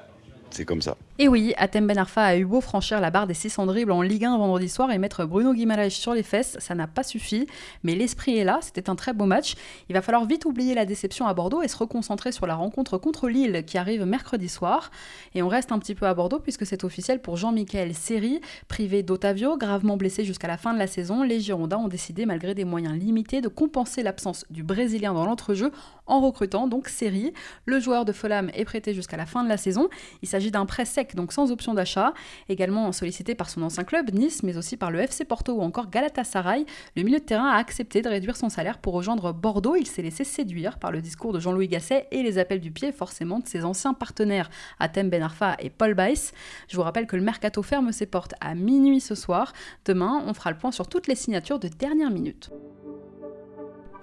C'est 0.50 0.64
comme 0.64 0.82
ça. 0.82 0.96
Et 1.22 1.28
oui, 1.28 1.52
Atem 1.58 1.86
Ben 1.86 1.98
Arfa 1.98 2.22
a 2.22 2.36
eu 2.38 2.46
beau 2.46 2.62
franchir 2.62 2.98
la 2.98 3.10
barre 3.10 3.26
des 3.26 3.34
600 3.34 3.66
dribbles 3.66 3.92
en 3.92 4.00
Ligue 4.00 4.24
1 4.24 4.38
vendredi 4.38 4.70
soir 4.70 4.90
et 4.90 4.96
mettre 4.96 5.26
Bruno 5.26 5.52
Guimaraes 5.52 5.90
sur 5.90 6.14
les 6.14 6.22
fesses, 6.22 6.56
ça 6.60 6.74
n'a 6.74 6.86
pas 6.86 7.02
suffi. 7.02 7.46
Mais 7.82 7.94
l'esprit 7.94 8.38
est 8.38 8.44
là, 8.44 8.58
c'était 8.62 8.88
un 8.88 8.94
très 8.94 9.12
beau 9.12 9.26
match. 9.26 9.52
Il 9.90 9.92
va 9.92 10.00
falloir 10.00 10.24
vite 10.24 10.46
oublier 10.46 10.74
la 10.74 10.86
déception 10.86 11.26
à 11.26 11.34
Bordeaux 11.34 11.60
et 11.60 11.68
se 11.68 11.76
reconcentrer 11.76 12.32
sur 12.32 12.46
la 12.46 12.54
rencontre 12.54 12.96
contre 12.96 13.28
Lille 13.28 13.64
qui 13.66 13.76
arrive 13.76 14.06
mercredi 14.06 14.48
soir. 14.48 14.90
Et 15.34 15.42
on 15.42 15.48
reste 15.48 15.72
un 15.72 15.78
petit 15.78 15.94
peu 15.94 16.06
à 16.06 16.14
Bordeaux 16.14 16.38
puisque 16.38 16.64
c'est 16.64 16.84
officiel 16.84 17.20
pour 17.20 17.36
Jean-Michel 17.36 17.94
Seri, 17.94 18.40
privé 18.68 19.02
d'Otavio, 19.02 19.58
gravement 19.58 19.98
blessé 19.98 20.24
jusqu'à 20.24 20.48
la 20.48 20.56
fin 20.56 20.72
de 20.72 20.78
la 20.78 20.86
saison. 20.86 21.22
Les 21.22 21.40
Girondins 21.40 21.76
ont 21.76 21.88
décidé, 21.88 22.24
malgré 22.24 22.54
des 22.54 22.64
moyens 22.64 22.98
limités, 22.98 23.42
de 23.42 23.48
compenser 23.48 24.02
l'absence 24.02 24.46
du 24.48 24.62
Brésilien 24.62 25.12
dans 25.12 25.26
l'entrejeu 25.26 25.70
en 26.06 26.22
recrutant 26.22 26.66
donc 26.66 26.88
Seri. 26.88 27.34
Le 27.66 27.78
joueur 27.78 28.06
de 28.06 28.12
Fulham 28.12 28.50
est 28.54 28.64
prêté 28.64 28.94
jusqu'à 28.94 29.18
la 29.18 29.26
fin 29.26 29.44
de 29.44 29.50
la 29.50 29.58
saison. 29.58 29.90
Il 30.22 30.28
s'agit 30.28 30.50
d'un 30.50 30.64
prêt 30.64 30.86
sec 30.86 31.09
donc 31.16 31.32
sans 31.32 31.50
option 31.50 31.74
d'achat. 31.74 32.14
Également 32.48 32.90
sollicité 32.92 33.34
par 33.34 33.50
son 33.50 33.62
ancien 33.62 33.84
club, 33.84 34.10
Nice, 34.12 34.42
mais 34.42 34.56
aussi 34.56 34.76
par 34.76 34.90
le 34.90 35.00
FC 35.00 35.24
Porto 35.24 35.54
ou 35.54 35.62
encore 35.62 35.90
Galatasaray, 35.90 36.64
le 36.96 37.02
milieu 37.02 37.18
de 37.18 37.24
terrain 37.24 37.48
a 37.48 37.56
accepté 37.56 38.02
de 38.02 38.08
réduire 38.08 38.36
son 38.36 38.48
salaire 38.48 38.78
pour 38.78 38.94
rejoindre 38.94 39.32
Bordeaux. 39.32 39.76
Il 39.76 39.86
s'est 39.86 40.02
laissé 40.02 40.24
séduire 40.24 40.78
par 40.78 40.92
le 40.92 41.00
discours 41.00 41.32
de 41.32 41.40
Jean-Louis 41.40 41.68
Gasset 41.68 42.06
et 42.10 42.22
les 42.22 42.38
appels 42.38 42.60
du 42.60 42.70
pied 42.70 42.92
forcément 42.92 43.38
de 43.38 43.46
ses 43.46 43.64
anciens 43.64 43.94
partenaires, 43.94 44.50
Atem 44.78 45.10
Ben 45.10 45.22
Arfa 45.22 45.56
et 45.58 45.70
Paul 45.70 45.94
Bice. 45.94 46.32
Je 46.68 46.76
vous 46.76 46.82
rappelle 46.82 47.06
que 47.06 47.16
le 47.16 47.22
mercato 47.22 47.62
ferme 47.62 47.92
ses 47.92 48.06
portes 48.06 48.34
à 48.40 48.54
minuit 48.54 49.00
ce 49.00 49.14
soir. 49.14 49.52
Demain, 49.84 50.22
on 50.26 50.34
fera 50.34 50.50
le 50.50 50.58
point 50.58 50.72
sur 50.72 50.88
toutes 50.88 51.06
les 51.06 51.14
signatures 51.14 51.58
de 51.58 51.68
dernière 51.68 52.10
minute. 52.10 52.50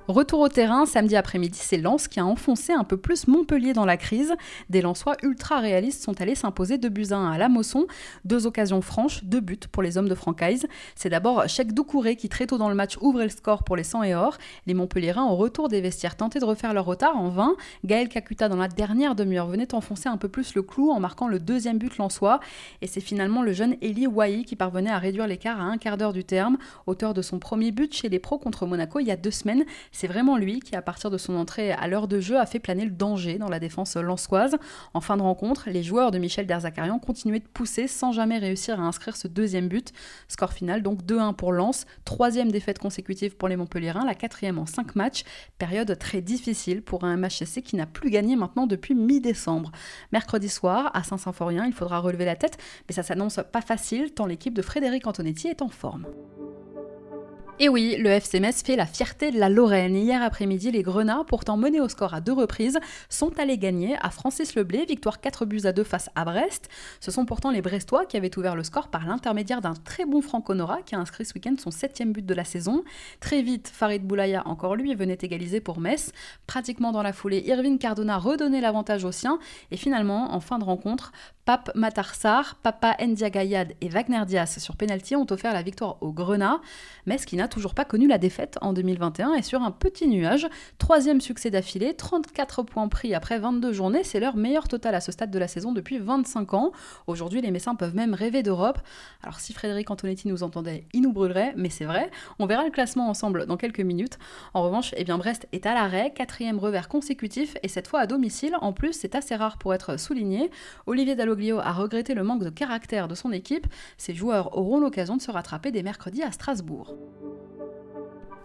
Retour 0.08 0.40
au 0.40 0.48
terrain, 0.48 0.86
samedi 0.86 1.18
après-midi, 1.18 1.60
c'est 1.62 1.76
Lens 1.76 2.08
qui 2.08 2.22
a 2.22 2.26
enfoncé 2.26 2.72
un 2.72 2.86
peu 2.86 2.96
plus 2.96 3.28
Montpellier 3.28 3.74
dans 3.74 3.84
la 3.84 3.98
crise. 3.98 4.36
Des 4.70 4.82
Lensois 4.82 5.18
ultra 5.22 5.60
réalistes 5.60 6.02
sont 6.02 6.22
allés 6.22 6.36
s'imposer 6.36 6.78
de 6.78 6.88
buts 6.88 7.08
1 7.12 7.30
à 7.30 7.38
la 7.38 7.50
Mosson. 7.50 7.88
Deux 8.24 8.48
occasions 8.48 8.82
franches, 8.82 9.26
deux 9.26 9.42
buts 9.42 9.60
pour 9.70 9.84
les 9.84 9.98
hommes 9.98 10.08
de 10.08 10.16
Francaise. 10.16 10.66
C'est 10.96 11.10
d'abord 11.10 11.50
Cheikh 11.50 11.74
Doucouré 11.74 12.16
qui 12.16 12.30
très 12.30 12.48
tôt 12.48 12.58
dans 12.58 12.70
le 12.70 12.76
match 12.76 12.98
ouvrait 13.02 13.26
le 13.26 13.30
score 13.30 13.66
pour 13.66 13.76
les 13.76 13.84
100 13.84 14.04
et 14.04 14.16
or. 14.16 14.38
Les 14.66 14.74
Montpelliérains 14.74 15.26
au 15.26 15.36
retour 15.36 15.68
des 15.68 15.82
vestiaires 15.82 16.16
tentaient 16.16 16.40
de 16.40 16.46
refaire 16.46 16.74
leur 16.74 16.86
retard 16.86 17.18
en 17.18 17.28
vain. 17.28 17.58
Gaël 17.84 18.08
Kakuta 18.08 18.48
dans 18.48 18.56
la 18.56 18.70
dernière 18.70 19.14
demi-heure 19.14 19.48
venait 19.48 19.76
enfoncer 19.76 20.08
un 20.08 20.16
peu 20.16 20.30
plus 20.30 20.56
le 20.56 20.62
clou 20.62 20.90
en 20.90 21.02
marquant 21.02 21.28
le 21.28 21.40
deuxième 21.40 21.80
but 21.80 21.98
lensois. 21.98 22.40
Et 22.82 22.88
c'est 22.88 23.02
finalement 23.02 23.42
le 23.42 23.52
jeune 23.52 23.76
Eli 23.82 24.08
Wahi 24.08 24.46
qui 24.46 24.56
parvenait 24.56 24.90
à 24.90 25.00
réduire 25.00 25.28
l'écart 25.28 25.60
à 25.60 25.66
un 25.66 25.78
quart 25.78 25.98
d'heure 25.98 26.14
du 26.14 26.24
terme, 26.24 26.58
auteur 26.86 27.14
de 27.14 27.22
son 27.22 27.40
premier 27.40 27.72
but 27.72 27.94
chez 27.94 28.08
les 28.08 28.20
pros 28.20 28.38
contre 28.38 28.66
Monaco 28.66 29.02
il 29.02 29.08
y 29.08 29.12
a 29.12 29.18
deux 29.18 29.32
semaines. 29.32 29.66
C'est 30.00 30.06
vraiment 30.06 30.38
lui 30.38 30.60
qui, 30.60 30.76
à 30.76 30.84
partir 30.84 31.10
de 31.10 31.18
son 31.18 31.36
entrée 31.36 31.72
à 31.72 31.88
l'heure 31.88 32.08
de 32.08 32.20
jeu, 32.20 32.38
a 32.40 32.46
fait 32.46 32.60
planer 32.60 32.86
le 32.86 32.92
danger 32.92 33.40
dans 33.40 33.50
la 33.50 33.58
défense 33.58 33.96
lançoise. 33.96 34.56
En 34.94 35.02
fin 35.02 35.18
de 35.18 35.24
rencontre, 35.24 35.72
les 35.72 35.82
joueurs 35.82 36.12
de 36.12 36.20
Michel 36.20 36.46
Derzakarian 36.46 37.00
continuaient 37.00 37.40
de 37.40 37.48
pousser 37.48 37.88
sans 37.88 38.12
jamais 38.12 38.38
réussir 38.38 38.80
à 38.80 38.84
inscrire 38.84 39.18
ce 39.18 39.28
deuxième 39.28 39.68
but. 39.68 39.94
Score 40.28 40.54
final 40.54 40.84
donc 40.84 41.02
2-1 41.02 41.34
pour 41.34 41.52
Lens, 41.52 41.88
troisième 42.06 42.52
défaite 42.52 42.78
consécutive 42.78 43.38
pour 43.38 43.48
les 43.48 43.56
Montpellierins, 43.56 44.06
la 44.06 44.14
quatrième 44.14 44.60
en 44.60 44.68
cinq 44.68 44.96
matchs. 44.96 45.24
Période 45.58 45.98
très 45.98 46.22
difficile 46.22 46.84
pour 46.84 47.04
un 47.04 47.18
MHSC 47.18 47.64
qui 47.64 47.76
n'a 47.76 47.88
plus 47.88 48.12
gagné 48.12 48.36
maintenant 48.36 48.68
depuis 48.68 48.94
mi-décembre. 48.94 49.72
Mercredi 50.12 50.48
soir, 50.48 50.92
à 50.94 51.02
Saint-Symphorien, 51.02 51.66
il 51.66 51.74
faudra 51.74 51.98
relever 51.98 52.26
la 52.26 52.36
tête, 52.36 52.60
mais 52.88 52.94
ça 52.94 53.02
s'annonce 53.02 53.40
pas 53.52 53.62
facile 53.62 54.14
tant 54.14 54.28
l'équipe 54.28 54.54
de 54.54 54.62
Frédéric 54.62 55.08
Antonetti 55.08 55.48
est 55.48 55.64
en 55.64 55.70
forme. 55.70 56.06
Et 57.60 57.70
oui, 57.70 57.96
le 57.98 58.12
FC 58.12 58.40
fait 58.64 58.76
la 58.76 58.86
fierté 58.86 59.32
de 59.32 59.40
la 59.40 59.50
Lorraine. 59.50 59.96
Hier 59.96 60.22
après-midi, 60.22 60.70
les 60.70 60.84
Grenats, 60.84 61.24
pourtant 61.26 61.58
menés 61.58 61.82
au 61.82 61.90
score 61.90 62.14
à 62.14 62.22
deux 62.22 62.34
reprises, 62.34 62.78
sont 63.10 63.40
allés 63.40 63.58
gagner 63.58 63.98
à 64.00 64.12
Francis 64.12 64.54
Leblé, 64.54 64.86
victoire 64.86 65.20
4 65.20 65.46
buts 65.46 65.62
à 65.64 65.72
2 65.72 65.84
face 65.84 66.12
à 66.14 66.24
Brest. 66.24 66.70
Ce 67.00 67.10
sont 67.10 67.26
pourtant 67.26 67.50
les 67.50 67.64
Brestois 67.64 68.06
qui 68.06 68.16
avaient 68.16 68.38
ouvert 68.38 68.56
le 68.56 68.62
score 68.62 68.90
par 68.90 69.08
l'intermédiaire 69.08 69.62
d'un 69.62 69.74
très 69.74 70.06
bon 70.06 70.22
Franck 70.22 70.52
Honora 70.52 70.84
qui 70.84 70.94
a 70.94 71.00
inscrit 71.00 71.26
ce 71.26 71.34
week-end 71.34 71.56
son 71.58 71.72
septième 71.72 72.14
but 72.14 72.24
de 72.24 72.34
la 72.36 72.44
saison. 72.44 72.84
Très 73.22 73.42
vite, 73.42 73.72
Farid 73.74 74.04
Boulaya, 74.04 74.44
encore 74.46 74.76
lui, 74.76 74.94
venait 74.94 75.18
égaliser 75.20 75.60
pour 75.60 75.80
Metz. 75.80 76.12
Pratiquement 76.46 76.92
dans 76.92 77.02
la 77.02 77.12
foulée, 77.12 77.44
Irvine 77.48 77.80
Cardona 77.80 78.20
redonnait 78.20 78.62
l'avantage 78.62 79.04
aux 79.04 79.12
siens. 79.12 79.40
Et 79.72 79.78
finalement, 79.78 80.32
en 80.36 80.42
fin 80.42 80.60
de 80.60 80.64
rencontre, 80.64 81.12
Pape 81.44 81.72
Matarsar, 81.76 82.56
Papa 82.62 82.98
Ndiagayad 83.00 83.74
et 83.82 83.90
Wagner 83.90 84.24
Diaz 84.28 84.60
sur 84.60 84.76
penalty 84.76 85.16
ont 85.16 85.26
offert 85.32 85.54
la 85.54 85.64
victoire 85.64 85.98
aux 86.02 86.12
Grenats. 86.12 86.60
Metz 87.06 87.26
qui 87.26 87.38
n'a 87.38 87.47
toujours 87.48 87.74
pas 87.74 87.86
connu 87.86 88.08
la 88.08 88.18
défaite 88.18 88.58
en 88.62 88.74
2021 88.74 89.34
et 89.34 89.42
sur 89.42 89.62
un 89.62 89.72
petit 89.72 90.08
nuage. 90.08 90.48
Troisième 90.78 91.22
succès 91.22 91.50
d'affilée, 91.50 91.96
34 91.96 92.64
points 92.64 92.88
pris 92.88 93.14
après 93.14 93.40
22 93.40 93.72
journées, 93.74 94.04
c'est 94.04 94.20
leur 94.20 94.36
meilleur 94.36 94.68
total 94.68 94.96
à 94.96 95.02
ce 95.02 95.12
stade 95.12 95.32
de 95.32 95.40
la 95.40 95.48
saison 95.48 95.72
depuis 95.72 95.98
25 95.98 96.54
ans. 96.54 96.72
Aujourd'hui, 97.08 97.42
les 97.42 97.52
Messins 97.52 97.76
peuvent 97.76 97.96
même 97.96 98.14
rêver 98.14 98.44
d'Europe. 98.44 98.80
Alors 99.24 99.40
si 99.40 99.54
Frédéric 99.54 99.90
Antonetti 99.90 100.28
nous 100.28 100.44
entendait, 100.44 100.86
il 100.94 101.02
nous 101.02 101.14
brûlerait, 101.14 101.54
mais 101.56 101.70
c'est 101.70 101.86
vrai. 101.86 102.12
On 102.40 102.46
verra 102.46 102.64
le 102.64 102.72
classement 102.72 103.10
ensemble 103.10 103.46
dans 103.46 103.58
quelques 103.58 103.80
minutes. 103.80 104.18
En 104.54 104.64
revanche, 104.64 104.94
eh 104.98 105.04
bien 105.04 105.18
Brest 105.18 105.48
est 105.52 105.66
à 105.66 105.74
l'arrêt, 105.74 106.12
quatrième 106.14 106.60
revers 106.60 106.90
consécutif 106.90 107.56
et 107.64 107.68
cette 107.68 107.88
fois 107.88 108.02
à 108.02 108.08
domicile. 108.08 108.56
En 108.62 108.74
plus, 108.74 108.94
c'est 108.94 109.16
assez 109.16 109.36
rare 109.36 109.58
pour 109.58 109.74
être 109.74 109.98
souligné. 110.00 110.52
Olivier 110.86 111.16
Dallo 111.16 111.38
a 111.60 111.72
regretté 111.72 112.14
le 112.14 112.24
manque 112.24 112.44
de 112.44 112.50
caractère 112.50 113.08
de 113.08 113.16
son 113.16 113.32
équipe. 113.32 113.68
Ses 113.98 114.14
joueurs 114.14 114.58
auront 114.58 114.80
l'occasion 114.80 115.16
de 115.16 115.22
se 115.22 115.32
rattraper 115.32 115.72
dès 115.72 115.84
mercredi 115.84 116.24
à 116.24 116.32
Strasbourg. 116.32 116.98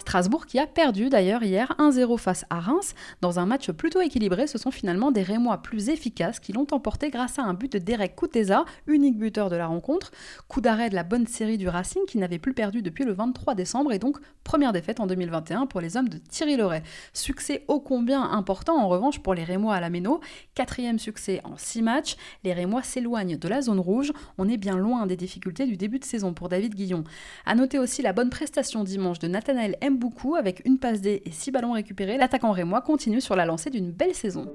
Strasbourg 0.03 0.47
qui 0.47 0.59
a 0.59 0.67
perdu 0.67 1.09
d'ailleurs 1.09 1.45
hier 1.45 1.75
1-0 1.79 2.19
face 2.19 2.45
à 2.51 2.59
Reims. 2.59 2.95
Dans 3.21 3.39
un 3.39 3.47
match 3.47 3.71
plutôt 3.71 4.01
équilibré, 4.01 4.49
ce 4.49 4.59
sont 4.59 4.73
finalement 4.73 5.13
des 5.13 5.23
Rémois 5.23 5.59
plus 5.59 5.91
efficaces 5.91 6.41
qui 6.41 6.53
l'ont 6.53 6.67
emporté 6.73 7.09
grâce 7.09 7.39
à 7.39 7.43
un 7.43 7.55
but 7.55 7.73
de 7.73 7.79
Derek 7.79 8.17
Kouteza, 8.17 8.65
unique 8.89 9.17
buteur 9.17 9.49
de 9.49 9.55
la 9.55 9.69
rencontre. 9.69 10.11
Coup 10.49 10.61
d'arrêt 10.61 10.91
de 10.91 10.97
la 10.97 11.05
bonne 11.05 11.29
série 11.29 11.57
du 11.57 11.69
Racing 11.69 12.03
qui 12.09 12.19
n'avait 12.19 12.41
plus 12.41 12.53
perdu 12.53 12.83
depuis 12.83 13.05
le 13.05 13.13
23 13.13 13.55
décembre 13.55 13.93
et 13.93 14.01
donc 14.01 14.19
première 14.43 14.73
défaite 14.73 14.99
en 14.99 15.07
2021 15.07 15.67
pour 15.67 15.81
les 15.81 15.97
hommes 15.97 16.09
de 16.09 16.19
Thierry 16.19 16.57
Loret. 16.57 16.83
Succès 17.13 17.65
ô 17.69 17.79
combien 17.79 18.23
important 18.23 18.77
en 18.77 18.89
revanche 18.89 19.21
pour 19.21 19.35
les 19.35 19.45
Rémois 19.45 19.77
à 19.77 19.81
la 19.81 19.89
Méno. 19.89 20.21
Quatrième 20.57 20.99
succès 20.99 21.41
en 21.45 21.57
6 21.57 21.83
matchs. 21.83 22.17
Les 22.43 22.53
Rémois 22.53 22.83
s'éloignent 22.83 23.39
de 23.39 23.49
la 23.49 23.63
zone 23.63 23.81
rouge. 23.81 24.13
On 24.37 24.49
est 24.49 24.57
bien 24.57 24.77
loin 24.77 25.07
des 25.07 25.17
difficultés 25.17 25.65
du 25.67 25.77
début 25.77 26.01
de 26.01 26.05
saison 26.05 26.35
pour 26.35 26.49
David 26.49 26.75
Guillon. 26.75 27.05
A 27.47 27.55
noter 27.55 27.79
aussi 27.79 28.03
la 28.03 28.13
bonne 28.13 28.31
prestation 28.31 28.83
dimanche 28.83 29.21
de 29.21 29.29
Nathanaël 29.29 29.77
M 29.81 29.92
beaucoup 29.93 30.35
avec 30.35 30.63
une 30.65 30.79
passe 30.79 31.01
D 31.01 31.23
et 31.25 31.31
6 31.31 31.51
ballons 31.51 31.73
récupérés. 31.73 32.17
L'attaquant 32.17 32.53
rémois 32.53 32.81
continue 32.81 33.21
sur 33.21 33.37
la 33.37 33.45
lancée 33.45 33.71
d'une 33.71 33.91
belle 33.91 34.15
saison. 34.15 34.53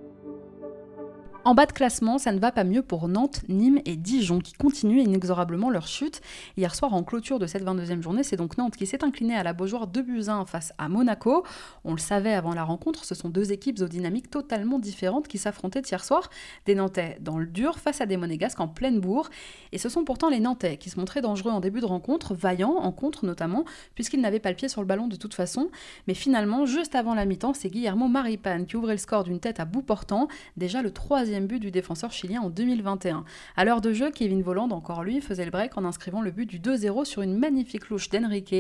En 1.48 1.54
bas 1.54 1.66
de 1.66 1.72
classement, 1.72 2.18
ça 2.18 2.34
ne 2.34 2.40
va 2.40 2.52
pas 2.52 2.66
mieux 2.66 2.82
pour 2.82 3.08
Nantes, 3.08 3.40
Nîmes 3.48 3.80
et 3.86 3.96
Dijon 3.96 4.40
qui 4.40 4.52
continuent 4.52 5.00
inexorablement 5.00 5.70
leur 5.70 5.88
chute. 5.88 6.20
Hier 6.58 6.76
soir, 6.76 6.94
en 6.94 7.04
clôture 7.04 7.40
de 7.40 7.48
cette 7.48 7.64
22e 7.64 8.02
journée, 8.02 8.24
c'est 8.24 8.36
donc 8.36 8.58
Nantes 8.58 8.76
qui 8.76 8.86
s'est 8.86 9.02
incliné 9.02 9.34
à 9.34 9.44
la 9.44 9.54
Beaujoire 9.54 9.88
2 9.88 10.02
buts 10.02 10.24
1 10.28 10.46
face 10.46 10.74
à 10.78 10.90
Monaco. 10.90 11.46
On 11.86 11.94
le 11.94 12.00
savait 12.00 12.34
avant 12.34 12.54
la 12.54 12.66
rencontre, 12.66 13.06
ce 13.06 13.16
sont 13.16 13.30
deux 13.30 13.54
équipes 13.54 13.80
aux 13.80 13.88
dynamiques 13.88 14.30
totalement 14.30 14.78
différentes 14.78 15.30
qui 15.30 15.38
s'affrontaient 15.38 15.84
hier 15.90 16.04
soir. 16.04 16.30
Des 16.66 16.76
Nantais 16.76 17.18
dans 17.22 17.38
le 17.38 17.46
dur 17.46 17.80
face 17.80 18.02
à 18.02 18.06
des 18.06 18.18
Monégasques 18.18 18.60
en 18.60 18.68
pleine 18.68 19.00
bourre. 19.00 19.30
Et 19.72 19.78
ce 19.78 19.88
sont 19.88 20.04
pourtant 20.04 20.30
les 20.30 20.42
Nantais 20.42 20.76
qui 20.76 20.90
se 20.90 21.00
montraient 21.00 21.22
dangereux 21.22 21.54
en 21.54 21.62
début 21.62 21.80
de 21.80 21.86
rencontre, 21.86 22.34
vaillants 22.34 22.76
en 22.76 22.92
contre 22.92 23.26
notamment, 23.26 23.64
puisqu'ils 23.96 24.20
n'avaient 24.20 24.42
pas 24.42 24.50
le 24.50 24.58
pied 24.58 24.68
sur 24.68 24.82
le 24.82 24.88
ballon 24.88 25.08
de 25.08 25.16
toute 25.16 25.34
façon. 25.34 25.70
Mais 26.10 26.14
finalement, 26.14 26.66
juste 26.66 26.94
avant 26.94 27.16
la 27.16 27.24
mi-temps, 27.24 27.54
c'est 27.54 27.70
Guillermo 27.70 28.10
Maripane 28.10 28.66
qui 28.66 28.76
ouvrait 28.76 28.96
le 28.96 28.98
score 28.98 29.24
d'une 29.24 29.40
tête 29.40 29.62
à 29.62 29.66
bout 29.66 29.82
portant, 29.82 30.28
déjà 30.58 30.82
le 30.82 30.92
troisième 30.92 31.37
but 31.46 31.60
du 31.60 31.70
défenseur 31.70 32.12
chilien 32.12 32.42
en 32.42 32.50
2021. 32.50 33.24
À 33.56 33.66
l'heure 33.66 33.82
de 33.82 33.94
jeu, 33.94 34.10
Kevin 34.10 34.42
Voland, 34.42 34.70
encore 34.72 35.04
lui, 35.04 35.22
faisait 35.22 35.46
le 35.46 35.52
break 35.52 35.78
en 35.78 35.86
inscrivant 35.86 36.22
le 36.22 36.32
but 36.32 36.46
du 36.46 36.60
2-0 36.60 37.06
sur 37.06 37.22
une 37.22 37.38
magnifique 37.38 37.90
louche 37.90 38.10
d'Enrique. 38.10 38.56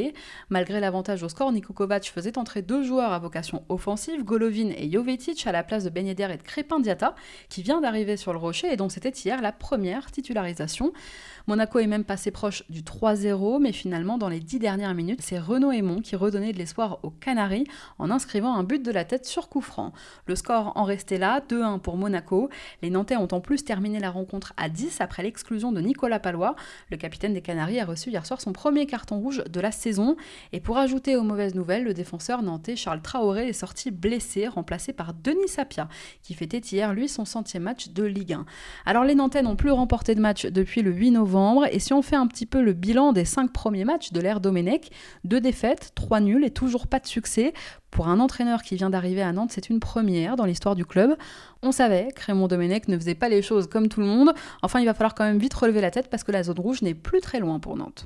Malgré 0.50 0.79
l'avantage 0.79 1.24
au 1.24 1.29
score, 1.29 1.51
Niko 1.51 1.74
Kovac 1.74 2.05
faisait 2.05 2.38
entrer 2.38 2.62
deux 2.62 2.84
joueurs 2.84 3.13
à 3.13 3.19
vocation 3.19 3.63
offensive, 3.69 4.24
Golovin 4.24 4.69
et 4.77 4.91
Jovetic, 4.91 5.48
à 5.48 5.51
la 5.51 5.63
place 5.63 5.84
de 5.84 5.89
Ben 5.89 6.07
et 6.07 6.13
de 6.13 6.43
Crépin 6.43 6.79
Diata, 6.79 7.15
qui 7.50 7.63
vient 7.63 7.81
d'arriver 7.81 8.17
sur 8.17 8.34
le 8.34 8.39
rocher 8.39 8.72
et 8.72 8.75
dont 8.75 8.89
c'était 8.89 9.10
hier 9.10 9.41
la 9.41 9.51
première 9.51 10.12
titularisation. 10.12 10.91
Monaco 11.48 11.79
est 11.79 11.88
même 11.88 12.03
passé 12.03 12.29
proche 12.29 12.63
du 12.69 12.81
3-0, 12.81 13.62
mais 13.62 13.72
finalement, 13.72 14.17
dans 14.17 14.27
les 14.27 14.41
dix 14.41 14.60
dernières 14.60 14.93
minutes, 14.93 15.22
c'est 15.22 15.39
Renaud 15.39 15.72
Aymon 15.72 16.01
qui 16.01 16.17
redonnait 16.17 16.51
de 16.51 16.57
l'espoir 16.57 17.00
aux 17.03 17.10
Canaries 17.10 17.67
en 18.00 18.12
inscrivant 18.12 18.53
un 18.53 18.63
but 18.63 18.84
de 18.84 18.91
la 18.91 19.05
tête 19.05 19.25
sur 19.25 19.48
coup 19.48 19.62
franc. 19.62 19.93
Le 20.25 20.36
score 20.36 20.74
en 20.75 20.84
restait 20.84 21.17
là, 21.17 21.41
2-1 21.48 21.79
pour 21.79 21.96
Monaco. 21.96 22.50
Les 22.81 22.89
Nantais 22.89 23.15
ont 23.17 23.27
en 23.31 23.41
plus 23.41 23.63
terminé 23.63 24.00
la 24.00 24.12
rencontre 24.12 24.53
à 24.57 24.69
10 24.69 25.01
après 25.01 25.24
l'exclusion 25.24 25.71
de 25.71 25.81
Nicolas 25.81 26.19
Palois. 26.19 26.55
Le 26.91 26.97
capitaine 26.97 27.33
des 27.33 27.41
Canaries 27.41 27.79
a 27.79 27.86
reçu 27.86 28.09
hier 28.09 28.25
soir 28.25 28.41
son 28.41 28.53
premier 28.53 28.86
carton 28.86 29.19
rouge 29.19 29.43
de 29.50 29.59
la 29.59 29.71
saison. 29.71 30.15
Et 30.53 30.59
pour 30.59 30.77
ajouter 30.77 31.15
aux 31.15 31.24
mauvaises 31.24 31.55
nouvelles, 31.55 31.83
le 31.83 31.93
défenseur 31.93 32.41
nantais 32.43 32.75
Charles 32.75 33.01
Traoré 33.01 33.50
est 33.50 33.53
sorti 33.53 33.91
blessé, 33.91 34.47
remplacé 34.47 34.93
par 34.93 35.13
Denis 35.13 35.47
Sapia, 35.47 35.88
qui 36.21 36.33
fêtait 36.33 36.59
hier, 36.59 36.93
lui, 36.93 37.07
son 37.07 37.25
centième 37.25 37.63
match 37.63 37.89
de 37.89 38.03
Ligue 38.03 38.33
1. 38.33 38.45
Alors 38.86 39.03
les 39.03 39.15
Nantais 39.15 39.41
n'ont 39.41 39.55
plus 39.55 39.71
remporté 39.71 40.15
de 40.15 40.21
match 40.21 40.45
depuis 40.45 40.81
le 40.81 40.91
8 40.91 41.12
novembre 41.12 41.65
et 41.71 41.79
si 41.79 41.93
on 41.93 42.01
fait 42.01 42.15
un 42.15 42.27
petit 42.27 42.45
peu 42.45 42.62
le 42.62 42.74
bilan 42.74 43.13
des 43.13 43.25
cinq 43.25 43.51
premiers 43.51 43.86
matchs 43.86 44.12
de 44.12 44.21
l'ère 44.21 44.39
Domenech, 44.39 44.89
deux 45.24 45.41
défaites, 45.41 45.91
trois 45.95 46.19
nuls 46.19 46.43
et 46.43 46.51
toujours 46.51 46.88
pas 46.88 47.00
de 47.00 47.07
succès. 47.07 47.53
Pour 47.98 48.10
un 48.10 48.20
entraîneur 48.20 48.62
qui 48.62 48.75
vient 48.75 48.92
d'arriver 48.92 49.24
à 49.24 49.32
Nantes, 49.32 49.50
c'est 49.51 49.72
une 49.72 49.80
première 49.80 50.36
dans 50.36 50.46
l'histoire 50.46 50.75
du 50.75 50.86
club. 50.86 51.18
On 51.63 51.72
savait 51.72 52.10
que 52.16 52.24
Raymond 52.24 52.48
Domenech 52.48 52.88
ne 52.89 52.96
faisait 52.96 53.16
pas 53.16 53.27
les 53.27 53.42
choses 53.42 53.66
comme 53.66 53.88
tout 53.88 54.01
le 54.01 54.06
monde. 54.06 54.34
Enfin, 54.62 54.80
il 54.80 54.86
va 54.86 54.94
falloir 54.94 55.16
quand 55.16 55.24
même 55.24 55.39
vite 55.39 55.56
relever 55.56 55.82
la 55.82 55.89
tête 55.89 56.08
parce 56.08 56.24
que 56.24 56.32
la 56.32 56.44
zone 56.44 56.60
rouge 56.60 56.84
n'est 56.84 56.94
plus 56.94 57.22
très 57.22 57.39
loin 57.39 57.58
pour 57.58 57.75
Nantes 57.75 58.06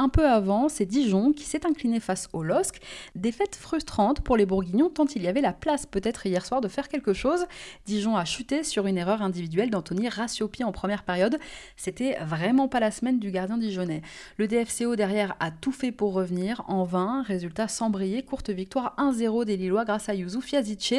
un 0.00 0.08
peu 0.08 0.26
avant, 0.26 0.70
c'est 0.70 0.86
Dijon 0.86 1.32
qui 1.32 1.44
s'est 1.44 1.66
incliné 1.66 2.00
face 2.00 2.28
au 2.32 2.42
LOSC. 2.42 2.80
Défaite 3.14 3.54
frustrante 3.54 4.22
pour 4.22 4.38
les 4.38 4.46
Bourguignons 4.46 4.88
tant 4.88 5.04
il 5.14 5.22
y 5.22 5.28
avait 5.28 5.42
la 5.42 5.52
place 5.52 5.84
peut-être 5.84 6.24
hier 6.24 6.46
soir 6.46 6.62
de 6.62 6.68
faire 6.68 6.88
quelque 6.88 7.12
chose. 7.12 7.44
Dijon 7.84 8.16
a 8.16 8.24
chuté 8.24 8.64
sur 8.64 8.86
une 8.86 8.96
erreur 8.96 9.20
individuelle 9.20 9.68
d'Anthony 9.68 10.08
Rassiopi 10.08 10.64
en 10.64 10.72
première 10.72 11.02
période. 11.02 11.38
C'était 11.76 12.16
vraiment 12.24 12.66
pas 12.66 12.80
la 12.80 12.90
semaine 12.90 13.18
du 13.18 13.30
gardien 13.30 13.58
dijonnais. 13.58 14.00
Le 14.38 14.48
DFCO 14.48 14.96
derrière 14.96 15.36
a 15.38 15.50
tout 15.50 15.72
fait 15.72 15.92
pour 15.92 16.14
revenir, 16.14 16.62
en 16.66 16.84
vain, 16.84 17.22
résultat 17.22 17.68
sans 17.68 17.90
briller, 17.90 18.22
courte 18.22 18.48
victoire 18.48 18.94
1-0 18.96 19.44
des 19.44 19.58
Lillois 19.58 19.84
grâce 19.84 20.08
à 20.08 20.14
Youssouf 20.14 20.50
Yazice. 20.50 20.94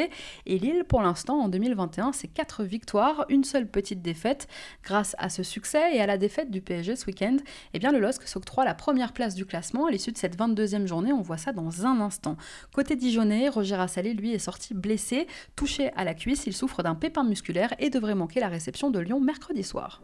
Et 0.46 0.58
Lille, 0.60 0.84
pour 0.88 1.02
l'instant, 1.02 1.40
en 1.40 1.48
2021, 1.48 2.12
c'est 2.12 2.28
4 2.28 2.62
victoires, 2.62 3.26
une 3.28 3.42
seule 3.42 3.66
petite 3.66 4.00
défaite. 4.00 4.46
Grâce 4.84 5.16
à 5.18 5.28
ce 5.28 5.42
succès 5.42 5.96
et 5.96 6.00
à 6.00 6.06
la 6.06 6.18
défaite 6.18 6.52
du 6.52 6.60
PSG 6.60 6.94
ce 6.94 7.06
week-end, 7.06 7.38
eh 7.74 7.80
bien 7.80 7.90
le 7.90 7.98
LOSC 7.98 8.28
s'octroie 8.28 8.64
la 8.64 8.74
première 8.74 8.91
place 9.12 9.34
du 9.34 9.46
classement 9.46 9.86
à 9.86 9.90
l'issue 9.90 10.12
de 10.12 10.18
cette 10.18 10.38
22e 10.38 10.86
journée. 10.86 11.12
On 11.12 11.22
voit 11.22 11.36
ça 11.36 11.52
dans 11.52 11.86
un 11.86 12.00
instant. 12.00 12.36
Côté 12.74 12.94
Dijonais, 12.94 13.48
Roger 13.48 13.76
Assalé, 13.76 14.12
lui, 14.12 14.32
est 14.32 14.38
sorti 14.38 14.74
blessé, 14.74 15.26
touché 15.56 15.90
à 15.96 16.04
la 16.04 16.14
cuisse. 16.14 16.46
Il 16.46 16.52
souffre 16.52 16.82
d'un 16.82 16.94
pépin 16.94 17.24
musculaire 17.24 17.74
et 17.78 17.90
devrait 17.90 18.14
manquer 18.14 18.40
la 18.40 18.48
réception 18.48 18.90
de 18.90 18.98
Lyon 18.98 19.20
mercredi 19.20 19.62
soir. 19.62 20.02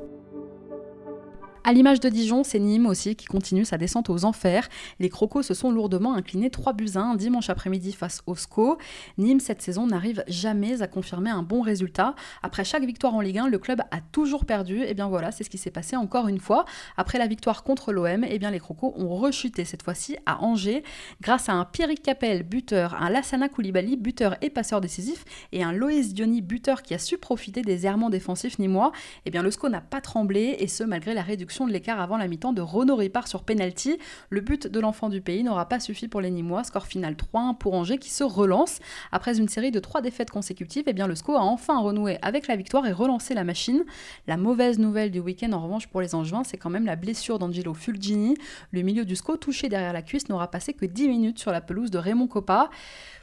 À 1.65 1.73
l'image 1.73 2.01
de 2.01 2.09
Dijon, 2.09 2.45
c'est 2.45 2.59
Nîmes 2.59 2.87
aussi 2.87 3.17
qui 3.17 3.27
continue 3.27 3.65
sa 3.65 3.79
descente 3.79 4.09
aux 4.11 4.25
enfers. 4.25 4.69
Les 5.01 5.09
Crocos 5.09 5.43
se 5.43 5.55
sont 5.55 5.71
lourdement 5.71 6.15
inclinés 6.15 6.51
3 6.51 6.73
buts 6.73 6.91
à 6.95 7.01
1 7.01 7.17
dimanche 7.17 7.51
après-midi 7.51 7.93
face 7.93 8.23
au 8.27 8.37
SCO. 8.37 8.79
Nîmes, 9.19 9.41
cette 9.41 9.61
saison, 9.61 9.87
n'arrive 9.87 10.23
jamais 10.29 10.83
à 10.83 10.87
confirmer 10.87 11.31
un 11.31 11.43
bon 11.43 11.61
résultat. 11.61 12.15
Après 12.43 12.65
chaque 12.65 12.85
victoire 12.85 13.15
en 13.15 13.21
Ligue 13.21 13.39
1, 13.39 13.49
le 13.49 13.59
club 13.59 13.83
a 13.91 14.01
toujours 14.13 14.45
perdu. 14.45 14.83
Et 14.83 14.95
bien 14.95 15.09
voilà, 15.09 15.33
c'est 15.33 15.45
ce 15.45 15.51
qui 15.51 15.59
s'est 15.59 15.71
passé 15.71 15.97
encore 15.97 16.29
une 16.29 16.39
fois. 16.39 16.65
Après 16.97 17.19
la 17.19 17.27
victoire 17.27 17.65
contre 17.65 17.93
l'OM, 17.93 18.25
et 18.25 18.39
bien 18.39 18.51
les 18.51 18.61
Crocos 18.61 18.95
ont 18.97 19.09
rechuté 19.09 19.65
cette 19.65 19.83
fois-ci 19.83 20.17
à 20.27 20.43
Angers 20.43 20.85
grâce 21.21 21.49
à 21.49 21.55
un 21.55 21.65
Pierrick 21.65 22.03
Capel, 22.03 22.45
buteur, 22.45 22.95
un 22.95 23.11
Lassana 23.11 23.49
Koulibaly, 23.49 23.97
buteur 23.97 24.37
et 24.43 24.51
passeur 24.51 24.81
décisif, 24.81 25.25
et 25.53 25.63
un 25.63 25.73
Loïs 25.73 26.15
Diony, 26.15 26.41
buteur 26.41 26.83
qui 26.83 26.95
a 26.95 26.99
su 26.99 27.19
profiter 27.19 27.63
des 27.63 27.85
errements 27.85 28.11
défensifs 28.11 28.59
nîmois. 28.59 28.93
Et 29.27 29.31
bien 29.31 29.43
le 29.43 29.51
SCO 29.51 29.69
n'a 29.69 29.81
pas 29.81 30.01
tremblé, 30.01 30.57
et 30.61 30.69
ce 30.69 30.85
malgré 30.85 31.15
la 31.15 31.23
réduction 31.23 31.58
de 31.67 31.73
l'écart 31.73 32.01
avant 32.01 32.17
la 32.17 32.29
mi-temps 32.29 32.53
de 32.53 32.63
Renaud 32.63 32.97
Ripard 32.97 33.29
sur 33.29 33.43
penalty. 33.43 33.99
Le 34.31 34.41
but 34.41 34.67
de 34.67 34.81
l'enfant 34.81 35.09
du 35.09 35.21
pays 35.21 35.43
n'aura 35.43 35.69
pas 35.69 35.81
suffi 35.81 36.09
pour 36.09 36.21
les 36.21 36.31
Nîmois. 36.31 36.65
Score 36.65 36.87
final 36.87 37.15
3-1 37.15 37.57
pour 37.57 37.75
Angers 37.75 37.99
qui 37.99 38.11
se 38.11 38.25
relance. 38.25 38.79
Après 39.13 39.39
une 39.39 39.49
série 39.49 39.71
de 39.71 39.81
trois 39.81 40.01
défaites 40.01 40.31
consécutives, 40.31 40.85
eh 40.87 40.93
bien 40.93 41.07
le 41.07 41.15
SCO 41.15 41.37
a 41.37 41.41
enfin 41.41 41.79
renoué 41.79 42.19
avec 42.23 42.47
la 42.47 42.57
victoire 42.57 42.87
et 42.87 42.93
relancé 42.93 43.35
la 43.35 43.45
machine. 43.45 43.85
La 44.27 44.37
mauvaise 44.37 44.79
nouvelle 44.79 45.11
du 45.11 45.21
week-end 45.21 45.53
en 45.53 45.63
revanche 45.63 45.87
pour 45.89 46.01
les 46.01 46.15
Angevins, 46.15 46.45
c'est 46.45 46.57
quand 46.57 46.71
même 46.71 46.87
la 46.87 46.97
blessure 46.97 47.39
d'Angelo 47.39 47.75
Fulgini. 47.75 48.37
Le 48.73 48.83
milieu 48.83 49.05
du 49.05 49.17
SCO 49.17 49.37
touché 49.37 49.69
derrière 49.69 49.93
la 49.93 50.03
cuisse 50.03 50.29
n'aura 50.29 50.51
passé 50.51 50.73
que 50.73 50.87
10 50.87 51.09
minutes 51.09 51.39
sur 51.39 51.51
la 51.51 51.61
pelouse 51.61 51.91
de 51.91 51.99
Raymond 51.99 52.29
Coppa. 52.29 52.71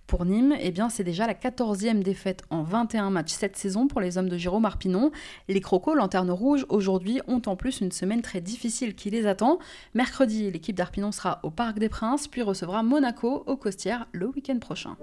Pour 0.07 0.23
Nîmes, 0.23 0.55
eh 0.59 0.69
bien, 0.69 0.89
c'est 0.89 1.03
déjà 1.03 1.25
la 1.25 1.33
14e 1.33 2.03
défaite 2.03 2.43
en 2.51 2.61
21 2.61 3.09
matchs 3.09 3.33
cette 3.33 3.55
saison 3.55 3.87
pour 3.87 4.01
les 4.01 4.19
hommes 4.19 4.29
de 4.29 4.37
Jérôme 4.37 4.65
Arpinon. 4.65 5.11
Les 5.47 5.61
Crocos, 5.61 5.95
lanterne 5.95 6.29
rouge, 6.29 6.63
aujourd'hui 6.69 7.21
ont 7.27 7.41
en 7.47 7.55
plus 7.55 7.81
une 7.81 7.91
semaine 7.91 8.21
très 8.21 8.39
difficile 8.39 8.93
qui 8.93 9.09
les 9.09 9.25
attend. 9.25 9.57
Mercredi, 9.95 10.51
l'équipe 10.51 10.75
d'Arpinon 10.75 11.11
sera 11.11 11.39
au 11.41 11.49
Parc 11.49 11.79
des 11.79 11.89
Princes, 11.89 12.27
puis 12.27 12.43
recevra 12.43 12.83
Monaco 12.83 13.43
au 13.47 13.57
Costières 13.57 14.07
le 14.11 14.27
week-end 14.27 14.59
prochain. 14.59 14.95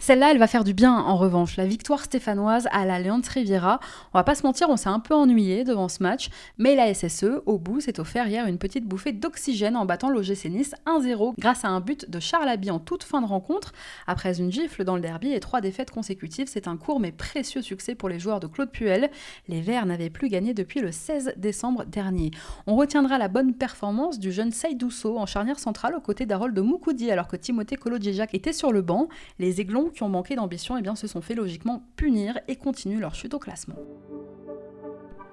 Celle-là, 0.00 0.30
elle 0.30 0.38
va 0.38 0.46
faire 0.46 0.64
du 0.64 0.72
bien 0.72 0.94
en 0.94 1.14
revanche. 1.18 1.58
La 1.58 1.66
victoire 1.66 2.02
stéphanoise 2.02 2.66
à 2.72 2.86
la 2.86 2.98
Leonce 2.98 3.28
Riviera. 3.28 3.80
On 4.14 4.18
va 4.18 4.24
pas 4.24 4.34
se 4.34 4.44
mentir, 4.44 4.70
on 4.70 4.78
s'est 4.78 4.88
un 4.88 4.98
peu 4.98 5.14
ennuyé 5.14 5.62
devant 5.62 5.90
ce 5.90 6.02
match, 6.02 6.30
mais 6.56 6.74
la 6.74 6.94
SSE, 6.94 7.42
au 7.44 7.58
bout, 7.58 7.80
s'est 7.80 8.00
offert 8.00 8.26
hier 8.26 8.46
une 8.46 8.56
petite 8.56 8.86
bouffée 8.86 9.12
d'oxygène 9.12 9.76
en 9.76 9.84
battant 9.84 10.08
l'OGC 10.08 10.46
Nice 10.46 10.74
1-0 10.86 11.34
grâce 11.38 11.66
à 11.66 11.68
un 11.68 11.80
but 11.80 12.10
de 12.10 12.18
Charles 12.18 12.48
Abbey 12.48 12.70
en 12.70 12.78
toute 12.78 13.04
fin 13.04 13.20
de 13.20 13.26
rencontre. 13.26 13.72
Après 14.06 14.38
une 14.40 14.50
gifle 14.50 14.84
dans 14.84 14.94
le 14.94 15.02
derby 15.02 15.34
et 15.34 15.40
trois 15.40 15.60
défaites 15.60 15.90
consécutives, 15.90 16.48
c'est 16.48 16.66
un 16.66 16.78
court 16.78 16.98
mais 16.98 17.12
précieux 17.12 17.60
succès 17.60 17.94
pour 17.94 18.08
les 18.08 18.18
joueurs 18.18 18.40
de 18.40 18.46
Claude 18.46 18.70
Puel. 18.70 19.10
Les 19.48 19.60
Verts 19.60 19.84
n'avaient 19.84 20.08
plus 20.08 20.30
gagné 20.30 20.54
depuis 20.54 20.80
le 20.80 20.92
16 20.92 21.34
décembre 21.36 21.84
dernier. 21.84 22.30
On 22.66 22.74
retiendra 22.74 23.18
la 23.18 23.28
bonne 23.28 23.52
performance 23.52 24.18
du 24.18 24.32
jeune 24.32 24.50
Seydousso 24.50 25.18
en 25.18 25.26
charnière 25.26 25.58
centrale 25.58 25.94
aux 25.94 26.00
côtés 26.00 26.24
d'Harold 26.24 26.54
de 26.54 26.62
Moukoudi 26.62 27.10
alors 27.10 27.28
que 27.28 27.36
Timothée 27.36 27.76
Kolodjejak 27.76 28.32
était 28.32 28.54
sur 28.54 28.72
le 28.72 28.80
banc. 28.80 29.10
Les 29.38 29.60
Aiglons 29.60 29.89
qui 29.90 30.02
ont 30.02 30.08
manqué 30.08 30.36
d'ambition 30.36 30.76
eh 30.76 30.82
bien, 30.82 30.94
se 30.94 31.06
sont 31.06 31.20
fait 31.20 31.34
logiquement 31.34 31.82
punir 31.96 32.38
et 32.48 32.56
continuent 32.56 33.00
leur 33.00 33.14
chute 33.14 33.34
au 33.34 33.38
classement. 33.38 33.76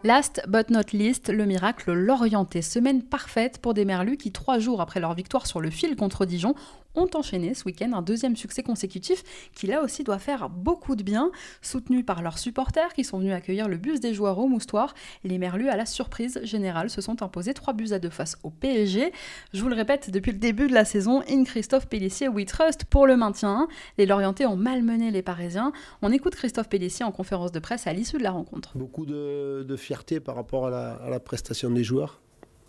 Last 0.04 0.42
but 0.48 0.70
not 0.70 0.94
least, 0.94 1.30
le 1.30 1.46
miracle 1.46 1.92
l'orienté. 1.92 2.62
Semaine 2.62 3.02
parfaite 3.02 3.58
pour 3.58 3.74
des 3.74 3.84
Merlus 3.84 4.18
qui, 4.18 4.32
trois 4.32 4.60
jours 4.60 4.80
après 4.80 5.00
leur 5.00 5.14
victoire 5.16 5.48
sur 5.48 5.60
le 5.60 5.70
fil 5.70 5.96
contre 5.96 6.26
Dijon, 6.26 6.54
ont 6.98 7.10
enchaîné 7.13 7.54
ce 7.54 7.63
week-end 7.66 7.92
un 7.94 8.01
deuxième 8.01 8.36
succès 8.36 8.63
consécutif 8.63 9.24
qui 9.54 9.68
là 9.68 9.82
aussi 9.82 10.04
doit 10.04 10.20
faire 10.20 10.50
beaucoup 10.50 10.96
de 10.96 11.04
bien. 11.04 11.32
Soutenus 11.62 12.06
par 12.06 12.22
leurs 12.22 12.38
supporters 12.38 12.94
qui 12.94 13.04
sont 13.04 13.20
venus 13.20 13.34
accueillir 13.34 13.70
le 13.70 13.77
bus 13.77 14.00
des 14.00 14.13
joueurs 14.13 14.39
au 14.39 14.48
moustoir, 14.48 14.94
les 15.24 15.38
Merlus, 15.38 15.70
à 15.70 15.77
la 15.77 15.86
surprise 15.86 16.39
générale, 16.44 16.89
se 16.89 17.01
sont 17.01 17.22
imposés 17.22 17.54
3 17.54 17.74
buts 17.74 17.92
à 17.92 18.00
2 18.00 18.10
face 18.10 18.38
au 18.44 18.50
PSG. 18.50 19.12
Je 19.54 19.62
vous 19.62 19.70
le 19.70 19.75
répète, 19.75 20.10
depuis 20.10 20.32
le 20.32 20.39
début 20.39 20.68
de 20.68 20.74
la 20.74 20.86
saison, 20.86 21.24
in 21.30 21.44
Christophe 21.44 21.88
Pellissier, 21.88 22.27
we 22.27 22.46
trust 22.46 22.86
pour 22.86 23.08
le 23.08 23.16
maintien. 23.16 23.68
Les 23.98 24.06
Lorientais 24.06 24.46
ont 24.46 24.56
malmené 24.58 25.12
les 25.12 25.22
Parisiens. 25.22 25.72
On 26.01 26.12
écoute 26.12 26.36
Christophe 26.36 26.70
Pellissier 26.70 27.06
en 27.06 27.12
conférence 27.12 27.51
de 27.51 27.60
presse 27.60 27.88
à 27.88 27.94
l'issue 27.94 28.18
de 28.18 28.24
la 28.24 28.32
rencontre. 28.32 28.77
Beaucoup 28.77 29.06
de, 29.06 29.75
fierté 29.77 30.20
par 30.20 30.36
rapport 30.36 30.68
à 30.68 31.10
la, 31.10 31.20
prestation 31.20 31.70
des 31.70 31.84
joueurs. 31.84 32.22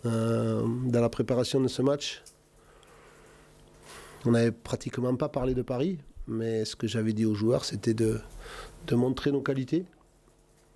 Euh, 0.05 0.63
dans 0.85 1.01
la 1.01 1.09
préparation 1.09 1.59
de 1.59 1.67
ce 1.67 1.81
match, 1.81 2.23
on 4.25 4.31
n'avait 4.31 4.51
pratiquement 4.51 5.15
pas 5.15 5.29
parlé 5.29 5.53
de 5.53 5.61
Paris, 5.61 5.99
mais 6.27 6.65
ce 6.65 6.75
que 6.75 6.87
j'avais 6.87 7.13
dit 7.13 7.25
aux 7.25 7.35
joueurs, 7.35 7.65
c'était 7.65 7.93
de, 7.93 8.19
montrer 8.91 9.31
nos 9.31 9.41
qualités. 9.41 9.85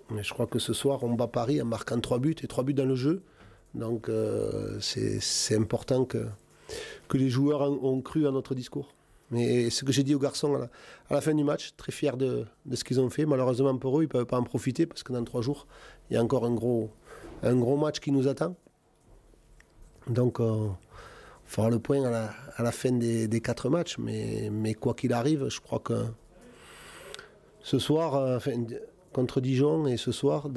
Mais 0.09 0.23
je 0.23 0.33
crois 0.33 0.47
que 0.47 0.59
ce 0.59 0.73
soir, 0.73 1.03
on 1.03 1.13
bat 1.13 1.27
Paris 1.27 1.61
en 1.61 1.65
marquant 1.65 1.99
trois 1.99 2.19
buts 2.19 2.35
et 2.43 2.47
trois 2.47 2.63
buts 2.63 2.73
dans 2.73 2.85
le 2.85 2.95
jeu. 2.95 3.23
Donc 3.73 4.09
euh, 4.09 4.77
c'est 4.79 5.55
important 5.55 6.05
que, 6.05 6.27
les 7.13 7.29
joueurs 7.29 7.61
ont 7.61 8.01
cru 8.01 8.27
à 8.27 8.31
notre 8.31 8.55
discours. 8.55 8.95
Mais 9.29 9.69
ce 9.69 9.83
que 9.83 9.91
j'ai 9.91 10.03
dit 10.03 10.15
aux 10.15 10.19
garçons 10.19 10.55
à 11.09 11.13
la, 11.13 11.21
fin 11.21 11.33
du 11.33 11.43
match, 11.43 11.73
très 11.77 11.91
fiers 11.91 12.17
de, 12.17 12.45
ce 12.71 12.83
qu'ils 12.83 12.99
ont 12.99 13.09
fait. 13.09 13.25
Malheureusement 13.25 13.77
pour 13.77 13.99
eux, 13.99 14.03
ils 14.03 14.07
ne 14.07 14.11
peuvent 14.11 14.25
pas 14.25 14.39
en 14.39 14.43
profiter 14.43 14.85
parce 14.87 15.03
que 15.03 15.13
dans 15.13 15.23
trois 15.23 15.41
jours, 15.41 15.67
il 16.09 16.15
y 16.15 16.17
a 16.17 16.23
encore 16.23 16.45
un 16.45 16.53
gros, 16.53 16.89
un 17.43 17.55
gros 17.55 17.77
match 17.77 17.99
qui 17.99 18.11
nous 18.11 18.27
attend. 18.27 18.55
Donc 20.07 20.39
euh, 20.39 20.67
fera 21.53 21.69
le 21.69 21.77
point 21.77 22.03
à 22.03 22.63
la, 22.63 22.71
fin 22.71 22.91
des, 22.91 23.41
quatre 23.41 23.69
matchs. 23.69 23.97
Mais, 23.99 24.73
quoi 24.73 24.95
qu'il 24.95 25.13
arrive, 25.13 25.49
je 25.49 25.59
crois 25.59 25.79
que 25.79 26.05
ce 27.61 27.77
soir, 27.79 28.15
euh, 28.15 28.39
contre 29.13 29.39
Dijon 29.39 29.85
et 29.85 29.97
ce 29.97 30.11
soir, 30.11 30.49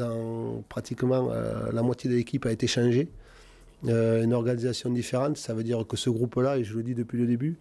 pratiquement 0.68 1.28
euh, 1.30 1.70
la 1.72 1.82
moitié 1.82 2.08
de 2.08 2.16
l'équipe 2.16 2.46
a 2.46 2.52
été 2.52 2.66
changée. 2.66 3.08
Euh, 3.84 4.24
une 4.24 4.32
organisation 4.32 4.88
différente, 4.88 5.36
ça 5.36 5.52
veut 5.52 5.62
dire 5.62 5.86
que 5.86 5.98
ce 5.98 6.08
groupe-là, 6.08 6.56
et 6.56 6.64
je 6.64 6.74
le 6.74 6.82
dis 6.82 6.94
depuis 6.94 7.18
le 7.18 7.26
début, 7.26 7.58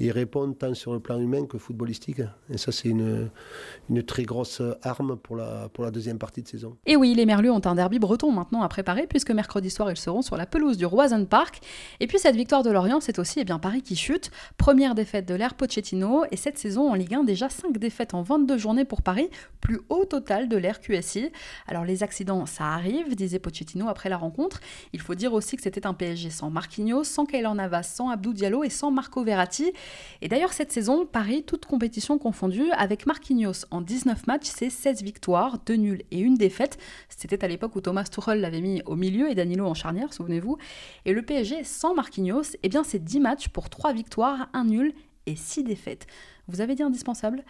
ils 0.00 0.12
répondent 0.12 0.56
tant 0.58 0.74
sur 0.74 0.92
le 0.92 1.00
plan 1.00 1.20
humain 1.20 1.46
que 1.46 1.58
footballistique. 1.58 2.22
Et 2.50 2.58
ça, 2.58 2.72
c'est 2.72 2.88
une, 2.88 3.30
une 3.88 4.02
très 4.02 4.24
grosse 4.24 4.62
arme 4.82 5.16
pour 5.16 5.36
la, 5.36 5.68
pour 5.68 5.84
la 5.84 5.90
deuxième 5.90 6.18
partie 6.18 6.42
de 6.42 6.48
saison. 6.48 6.76
Et 6.86 6.96
oui, 6.96 7.14
les 7.14 7.26
Merlus 7.26 7.50
ont 7.50 7.60
un 7.64 7.74
derby 7.74 7.98
breton 7.98 8.32
maintenant 8.32 8.62
à 8.62 8.68
préparer, 8.68 9.06
puisque 9.06 9.30
mercredi 9.30 9.70
soir, 9.70 9.90
ils 9.90 9.96
seront 9.96 10.22
sur 10.22 10.36
la 10.36 10.46
pelouse 10.46 10.76
du 10.76 10.86
Roison 10.86 11.24
Park. 11.26 11.60
Et 12.00 12.06
puis 12.06 12.18
cette 12.18 12.36
victoire 12.36 12.62
de 12.62 12.70
Lorient, 12.70 13.00
c'est 13.00 13.18
aussi 13.18 13.40
eh 13.40 13.44
bien, 13.44 13.58
Paris 13.58 13.82
qui 13.82 13.96
chute. 13.96 14.30
Première 14.56 14.94
défaite 14.94 15.26
de 15.26 15.34
l'ère 15.34 15.54
Pochettino, 15.54 16.24
et 16.30 16.36
cette 16.36 16.58
saison 16.58 16.90
en 16.90 16.94
Ligue 16.94 17.14
1, 17.14 17.24
déjà 17.24 17.48
5 17.48 17.76
défaites 17.78 18.14
en 18.14 18.22
22 18.22 18.58
journées 18.58 18.84
pour 18.84 19.02
Paris, 19.02 19.28
plus 19.60 19.80
haut 19.88 20.04
total 20.04 20.48
de 20.48 20.56
l'ère 20.56 20.80
QSI. 20.80 21.30
Alors 21.66 21.84
les 21.84 22.02
accidents, 22.02 22.46
ça 22.46 22.64
arrive, 22.64 23.14
disait 23.14 23.38
Pochettino 23.38 23.88
après 23.88 24.08
la 24.08 24.16
rencontre. 24.16 24.60
Il 24.92 25.00
faut 25.00 25.14
dire 25.14 25.32
aussi 25.32 25.56
que 25.56 25.62
c'était 25.62 25.86
un 25.86 25.94
PSG 25.94 26.30
sans 26.30 26.50
Marquinhos, 26.50 27.04
sans 27.04 27.26
Kaylor 27.26 27.54
Navas, 27.54 27.82
sans 27.82 28.10
Abdou 28.10 28.32
Diallo 28.32 28.64
et 28.64 28.70
sans 28.70 28.90
Marco 28.90 29.22
Verratti. 29.22 29.72
Et 30.22 30.28
d'ailleurs, 30.28 30.52
cette 30.52 30.72
saison, 30.72 31.06
Paris, 31.06 31.42
toute 31.44 31.66
compétition 31.66 32.18
confondue, 32.18 32.70
avec 32.72 33.06
Marquinhos 33.06 33.66
en 33.70 33.80
19 33.80 34.26
matchs, 34.26 34.50
c'est 34.54 34.70
16 34.70 35.02
victoires, 35.02 35.58
2 35.64 35.74
nuls 35.74 36.02
et 36.10 36.20
une 36.20 36.34
défaite. 36.34 36.78
C'était 37.08 37.44
à 37.44 37.48
l'époque 37.48 37.74
où 37.76 37.80
Thomas 37.80 38.04
Tuchel 38.04 38.40
l'avait 38.40 38.60
mis 38.60 38.82
au 38.86 38.96
milieu 38.96 39.30
et 39.30 39.34
Danilo 39.34 39.66
en 39.66 39.74
charnière, 39.74 40.12
souvenez-vous. 40.12 40.58
Et 41.04 41.12
le 41.12 41.22
PSG 41.22 41.64
sans 41.64 41.94
Marquinhos, 41.94 42.56
eh 42.62 42.68
bien, 42.68 42.84
c'est 42.84 43.02
10 43.02 43.20
matchs 43.20 43.48
pour 43.48 43.70
3 43.70 43.92
victoires, 43.92 44.48
1 44.52 44.64
nul 44.64 44.94
et 45.26 45.36
6 45.36 45.64
défaites. 45.64 46.06
Vous 46.48 46.60
avez 46.60 46.74
dit 46.74 46.82
indispensable? 46.82 47.44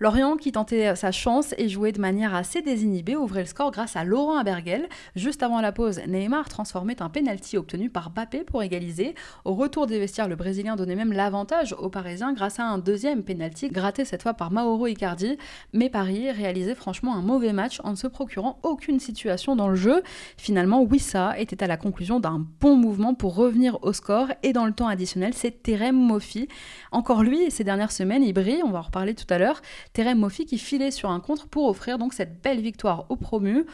Lorient, 0.00 0.36
qui 0.36 0.50
tentait 0.50 0.96
sa 0.96 1.12
chance 1.12 1.54
et 1.56 1.68
jouait 1.68 1.92
de 1.92 2.00
manière 2.00 2.34
assez 2.34 2.62
désinhibée, 2.62 3.14
ouvrait 3.14 3.42
le 3.42 3.46
score 3.46 3.70
grâce 3.70 3.94
à 3.94 4.02
Laurent 4.02 4.36
Abergel. 4.36 4.88
Juste 5.14 5.44
avant 5.44 5.60
la 5.60 5.70
pause, 5.70 6.00
Neymar 6.08 6.48
transformait 6.48 7.00
un 7.00 7.08
penalty 7.08 7.56
obtenu 7.56 7.90
par 7.90 8.10
Bappé 8.10 8.42
pour 8.42 8.64
égaliser. 8.64 9.14
Au 9.44 9.54
retour 9.54 9.86
des 9.86 10.00
vestiaires, 10.00 10.26
le 10.26 10.34
Brésilien 10.34 10.74
donnait 10.74 10.96
même 10.96 11.12
l'avantage 11.12 11.76
aux 11.78 11.90
Parisiens 11.90 12.32
grâce 12.32 12.58
à 12.58 12.64
un 12.64 12.78
deuxième 12.78 13.22
penalty 13.22 13.68
gratté 13.68 14.04
cette 14.04 14.24
fois 14.24 14.34
par 14.34 14.50
Mauro 14.50 14.88
Icardi. 14.88 15.38
Mais 15.72 15.88
Paris 15.88 16.28
réalisait 16.32 16.74
franchement 16.74 17.14
un 17.14 17.22
mauvais 17.22 17.52
match 17.52 17.80
en 17.84 17.92
ne 17.92 17.96
se 17.96 18.08
procurant 18.08 18.58
aucune 18.64 18.98
situation 18.98 19.54
dans 19.54 19.68
le 19.68 19.76
jeu. 19.76 20.02
Finalement, 20.36 20.82
Wissa 20.82 21.38
était 21.38 21.62
à 21.62 21.68
la 21.68 21.76
conclusion 21.76 22.18
d'un 22.18 22.44
bon 22.60 22.74
mouvement 22.74 23.14
pour 23.14 23.36
revenir 23.36 23.78
au 23.82 23.92
score 23.92 24.26
et 24.42 24.52
dans 24.52 24.66
le 24.66 24.72
temps 24.72 24.88
additionnel, 24.88 25.34
c'est 25.34 25.62
Terem 25.62 25.94
Mofi. 25.94 26.48
Encore 26.90 27.22
lui, 27.22 27.52
ces 27.52 27.62
dernières 27.62 27.92
semaines, 27.92 28.24
il 28.24 28.32
brille, 28.32 28.62
on 28.64 28.70
va 28.70 28.80
en 28.80 28.82
reparler 28.82 29.14
tout 29.14 29.32
à 29.32 29.38
l'heure. 29.38 29.62
Terem 29.94 30.18
Moffi 30.18 30.44
qui 30.44 30.58
filait 30.58 30.90
sur 30.90 31.10
un 31.10 31.20
contre 31.20 31.46
pour 31.46 31.68
offrir 31.68 31.98
donc 31.98 32.14
cette 32.14 32.42
belle 32.42 32.60
victoire 32.60 33.06
au 33.10 33.16
promu. 33.16 33.64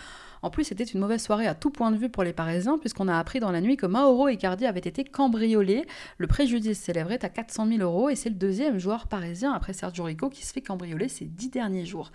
En 0.43 0.51
plus, 0.51 0.65
c'était 0.65 0.85
une 0.85 1.01
mauvaise 1.01 1.23
soirée 1.23 1.47
à 1.47 1.55
tout 1.55 1.71
point 1.71 1.91
de 1.91 1.97
vue 1.97 2.11
pour 2.11 2.25
les 2.25 2.35
Parisiens, 2.35 2.79
puisqu'on 2.79 3.09
a 3.09 3.19
appris 3.19 3.41
dans 3.41 3.51
la 3.51 3.63
nuit 3.63 3.79
que 3.79 3.87
Mauro 3.87 4.29
Icardi 4.29 4.67
avait 4.67 4.81
été 4.81 5.03
cambriolé. 5.03 5.87
Le 6.19 6.27
préjudice 6.27 6.79
s'élèverait 6.79 7.25
à 7.25 7.31
400 7.31 7.67
000 7.69 7.81
euros, 7.81 8.11
et 8.11 8.17
c'est 8.17 8.29
le 8.29 8.35
deuxième 8.35 8.79
joueur 8.79 9.07
parisien 9.07 9.53
après 9.53 9.73
Sergio 9.73 10.05
Rico 10.05 10.29
qui 10.29 10.45
se 10.45 10.53
fait 10.53 10.61
cambrioler 10.61 11.09
ces 11.09 11.25
dix 11.25 11.49
derniers 11.49 11.87
jours. 11.87 12.11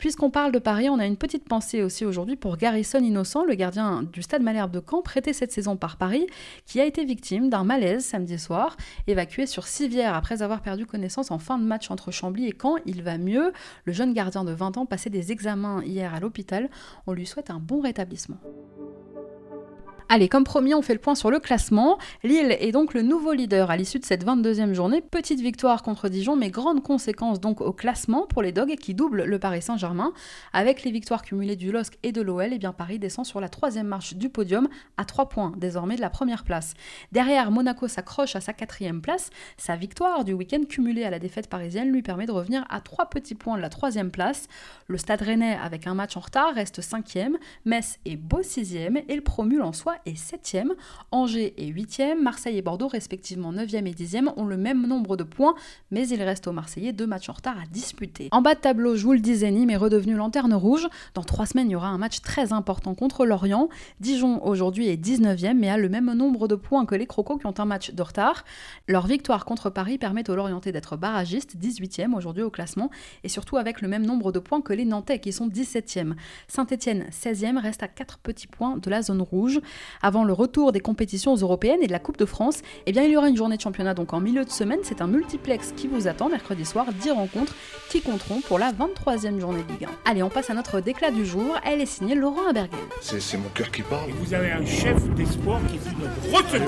Puisqu'on 0.00 0.30
parle 0.30 0.50
de 0.50 0.58
Paris, 0.58 0.88
on 0.88 0.98
a 0.98 1.04
une 1.04 1.18
petite 1.18 1.46
pensée 1.46 1.82
aussi 1.82 2.06
aujourd'hui 2.06 2.34
pour 2.34 2.56
Garrison 2.56 3.00
Innocent, 3.00 3.44
le 3.44 3.52
gardien 3.52 4.02
du 4.02 4.22
Stade 4.22 4.40
Malherbe 4.40 4.70
de 4.70 4.80
Caen, 4.80 5.02
prêté 5.02 5.34
cette 5.34 5.52
saison 5.52 5.76
par 5.76 5.98
Paris, 5.98 6.26
qui 6.64 6.80
a 6.80 6.86
été 6.86 7.04
victime 7.04 7.50
d'un 7.50 7.64
malaise 7.64 8.02
samedi 8.02 8.38
soir. 8.38 8.78
Évacué 9.06 9.44
sur 9.44 9.66
Civière 9.66 10.14
après 10.14 10.40
avoir 10.40 10.62
perdu 10.62 10.86
connaissance 10.86 11.30
en 11.30 11.38
fin 11.38 11.58
de 11.58 11.64
match 11.64 11.90
entre 11.90 12.12
Chambly 12.12 12.46
et 12.46 12.56
Caen, 12.58 12.76
il 12.86 13.02
va 13.02 13.18
mieux. 13.18 13.52
Le 13.84 13.92
jeune 13.92 14.14
gardien 14.14 14.42
de 14.42 14.52
20 14.52 14.78
ans 14.78 14.86
passait 14.86 15.10
des 15.10 15.32
examens 15.32 15.82
hier 15.84 16.14
à 16.14 16.20
l'hôpital. 16.20 16.70
On 17.06 17.12
lui 17.12 17.26
souhaite 17.26 17.50
un 17.50 17.60
bon 17.60 17.82
rétablissement. 17.82 18.38
Allez, 20.12 20.28
comme 20.28 20.42
promis, 20.42 20.74
on 20.74 20.82
fait 20.82 20.94
le 20.94 20.98
point 20.98 21.14
sur 21.14 21.30
le 21.30 21.38
classement. 21.38 21.96
Lille 22.24 22.56
est 22.58 22.72
donc 22.72 22.94
le 22.94 23.02
nouveau 23.02 23.32
leader 23.32 23.70
à 23.70 23.76
l'issue 23.76 24.00
de 24.00 24.04
cette 24.04 24.26
22e 24.26 24.72
journée. 24.72 25.00
Petite 25.00 25.38
victoire 25.38 25.84
contre 25.84 26.08
Dijon, 26.08 26.34
mais 26.34 26.50
grande 26.50 26.82
conséquence 26.82 27.38
donc 27.38 27.60
au 27.60 27.72
classement 27.72 28.26
pour 28.26 28.42
les 28.42 28.50
Dogs 28.50 28.74
qui 28.74 28.92
doublent 28.92 29.22
le 29.22 29.38
Paris 29.38 29.62
Saint-Germain. 29.62 30.12
Avec 30.52 30.82
les 30.82 30.90
victoires 30.90 31.22
cumulées 31.22 31.54
du 31.54 31.70
LOSC 31.70 31.96
et 32.02 32.10
de 32.10 32.22
l'OL, 32.22 32.48
eh 32.50 32.58
bien 32.58 32.72
Paris 32.72 32.98
descend 32.98 33.24
sur 33.24 33.40
la 33.40 33.48
troisième 33.48 33.86
marche 33.86 34.14
du 34.14 34.30
podium 34.30 34.66
à 34.96 35.04
3 35.04 35.28
points 35.28 35.52
désormais 35.56 35.94
de 35.94 36.00
la 36.00 36.10
première 36.10 36.42
place. 36.42 36.74
Derrière, 37.12 37.52
Monaco 37.52 37.86
s'accroche 37.86 38.34
à 38.34 38.40
sa 38.40 38.52
quatrième 38.52 39.02
place. 39.02 39.30
Sa 39.58 39.76
victoire 39.76 40.24
du 40.24 40.32
week-end 40.32 40.64
cumulée 40.68 41.04
à 41.04 41.10
la 41.10 41.20
défaite 41.20 41.48
parisienne 41.48 41.92
lui 41.92 42.02
permet 42.02 42.26
de 42.26 42.32
revenir 42.32 42.66
à 42.68 42.80
3 42.80 43.10
petits 43.10 43.36
points 43.36 43.58
de 43.58 43.62
la 43.62 43.68
troisième 43.68 44.10
place. 44.10 44.48
Le 44.88 44.98
Stade 44.98 45.22
Rennais, 45.22 45.56
avec 45.62 45.86
un 45.86 45.94
match 45.94 46.16
en 46.16 46.20
retard, 46.20 46.52
reste 46.52 46.80
cinquième. 46.80 47.38
Metz 47.64 48.00
est 48.06 48.16
beau 48.16 48.42
sixième 48.42 48.96
et 49.08 49.14
le 49.14 49.22
promu 49.22 49.60
en 49.60 49.72
soi 49.72 49.98
est 50.06 50.18
7e. 50.18 50.70
Angers 51.10 51.54
est 51.56 51.70
8e. 51.70 52.20
Marseille 52.20 52.58
et 52.58 52.62
Bordeaux, 52.62 52.88
respectivement 52.88 53.52
9e 53.52 53.86
et 53.86 53.92
10e, 53.92 54.32
ont 54.36 54.44
le 54.44 54.56
même 54.56 54.86
nombre 54.86 55.16
de 55.16 55.24
points, 55.24 55.54
mais 55.90 56.06
il 56.08 56.22
reste 56.22 56.46
aux 56.46 56.52
Marseillais 56.52 56.92
deux 56.92 57.06
matchs 57.06 57.28
en 57.28 57.34
retard 57.34 57.56
à 57.58 57.66
disputer. 57.70 58.28
En 58.32 58.42
bas 58.42 58.54
de 58.54 58.60
tableau, 58.60 58.96
je 58.96 59.04
vous 59.04 59.14
Nîmes 59.14 59.70
est 59.70 59.76
redevenu 59.76 60.14
lanterne 60.14 60.54
rouge. 60.54 60.88
Dans 61.14 61.22
trois 61.22 61.46
semaines, 61.46 61.68
il 61.68 61.72
y 61.72 61.76
aura 61.76 61.88
un 61.88 61.98
match 61.98 62.20
très 62.20 62.52
important 62.52 62.94
contre 62.94 63.26
Lorient. 63.26 63.68
Dijon, 64.00 64.44
aujourd'hui, 64.44 64.88
est 64.88 65.02
19e, 65.02 65.54
mais 65.54 65.68
a 65.68 65.76
le 65.76 65.88
même 65.88 66.12
nombre 66.12 66.48
de 66.48 66.54
points 66.54 66.84
que 66.86 66.94
les 66.94 67.06
Crocos 67.06 67.38
qui 67.38 67.46
ont 67.46 67.54
un 67.58 67.64
match 67.64 67.92
de 67.92 68.02
retard. 68.02 68.44
Leur 68.88 69.06
victoire 69.06 69.44
contre 69.44 69.70
Paris 69.70 69.98
permet 69.98 70.28
aux 70.28 70.34
Lorientais 70.34 70.72
d'être 70.72 70.96
barragistes, 70.96 71.56
18e 71.56 72.14
aujourd'hui 72.14 72.42
au 72.42 72.50
classement, 72.50 72.90
et 73.24 73.28
surtout 73.28 73.56
avec 73.56 73.80
le 73.80 73.88
même 73.88 74.04
nombre 74.04 74.32
de 74.32 74.38
points 74.38 74.60
que 74.60 74.72
les 74.72 74.84
Nantais 74.84 75.18
qui 75.18 75.32
sont 75.32 75.48
17e. 75.48 76.14
Saint-Etienne, 76.48 77.06
16e, 77.10 77.58
reste 77.58 77.82
à 77.82 77.88
4 77.88 78.18
petits 78.18 78.46
points 78.46 78.76
de 78.76 78.90
la 78.90 79.02
zone 79.02 79.22
rouge. 79.22 79.60
Avant 80.02 80.24
le 80.24 80.32
retour 80.32 80.72
des 80.72 80.80
compétitions 80.80 81.34
européennes 81.34 81.80
et 81.82 81.86
de 81.86 81.92
la 81.92 81.98
Coupe 81.98 82.18
de 82.18 82.24
France, 82.24 82.62
eh 82.86 82.92
bien, 82.92 83.02
il 83.02 83.10
y 83.10 83.16
aura 83.16 83.28
une 83.28 83.36
journée 83.36 83.56
de 83.56 83.62
championnat 83.62 83.94
donc 83.94 84.12
en 84.12 84.20
milieu 84.20 84.44
de 84.44 84.50
semaine. 84.50 84.80
C'est 84.82 85.00
un 85.00 85.06
multiplex 85.06 85.72
qui 85.76 85.88
vous 85.88 86.08
attend 86.08 86.28
mercredi 86.28 86.64
soir, 86.64 86.86
10 86.92 87.10
rencontres 87.12 87.54
qui 87.88 88.00
compteront 88.00 88.40
pour 88.40 88.58
la 88.58 88.72
23e 88.72 89.40
journée 89.40 89.62
de 89.62 89.72
Ligue 89.72 89.84
1. 89.84 90.10
Allez, 90.10 90.22
on 90.22 90.28
passe 90.28 90.50
à 90.50 90.54
notre 90.54 90.80
déclat 90.80 91.10
du 91.10 91.26
jour. 91.26 91.56
Elle 91.64 91.80
est 91.80 91.86
signée 91.86 92.14
Laurent 92.14 92.48
Abergel. 92.48 92.78
C'est 93.00 93.36
mon 93.38 93.48
cœur 93.50 93.70
qui 93.70 93.82
parle. 93.82 94.10
vous 94.12 94.34
avez 94.34 94.52
un 94.52 94.64
chef 94.64 95.02
d'espoir 95.14 95.60
qui 95.68 95.78
dit 95.78 95.96
notre 95.98 96.36
retenue. 96.36 96.66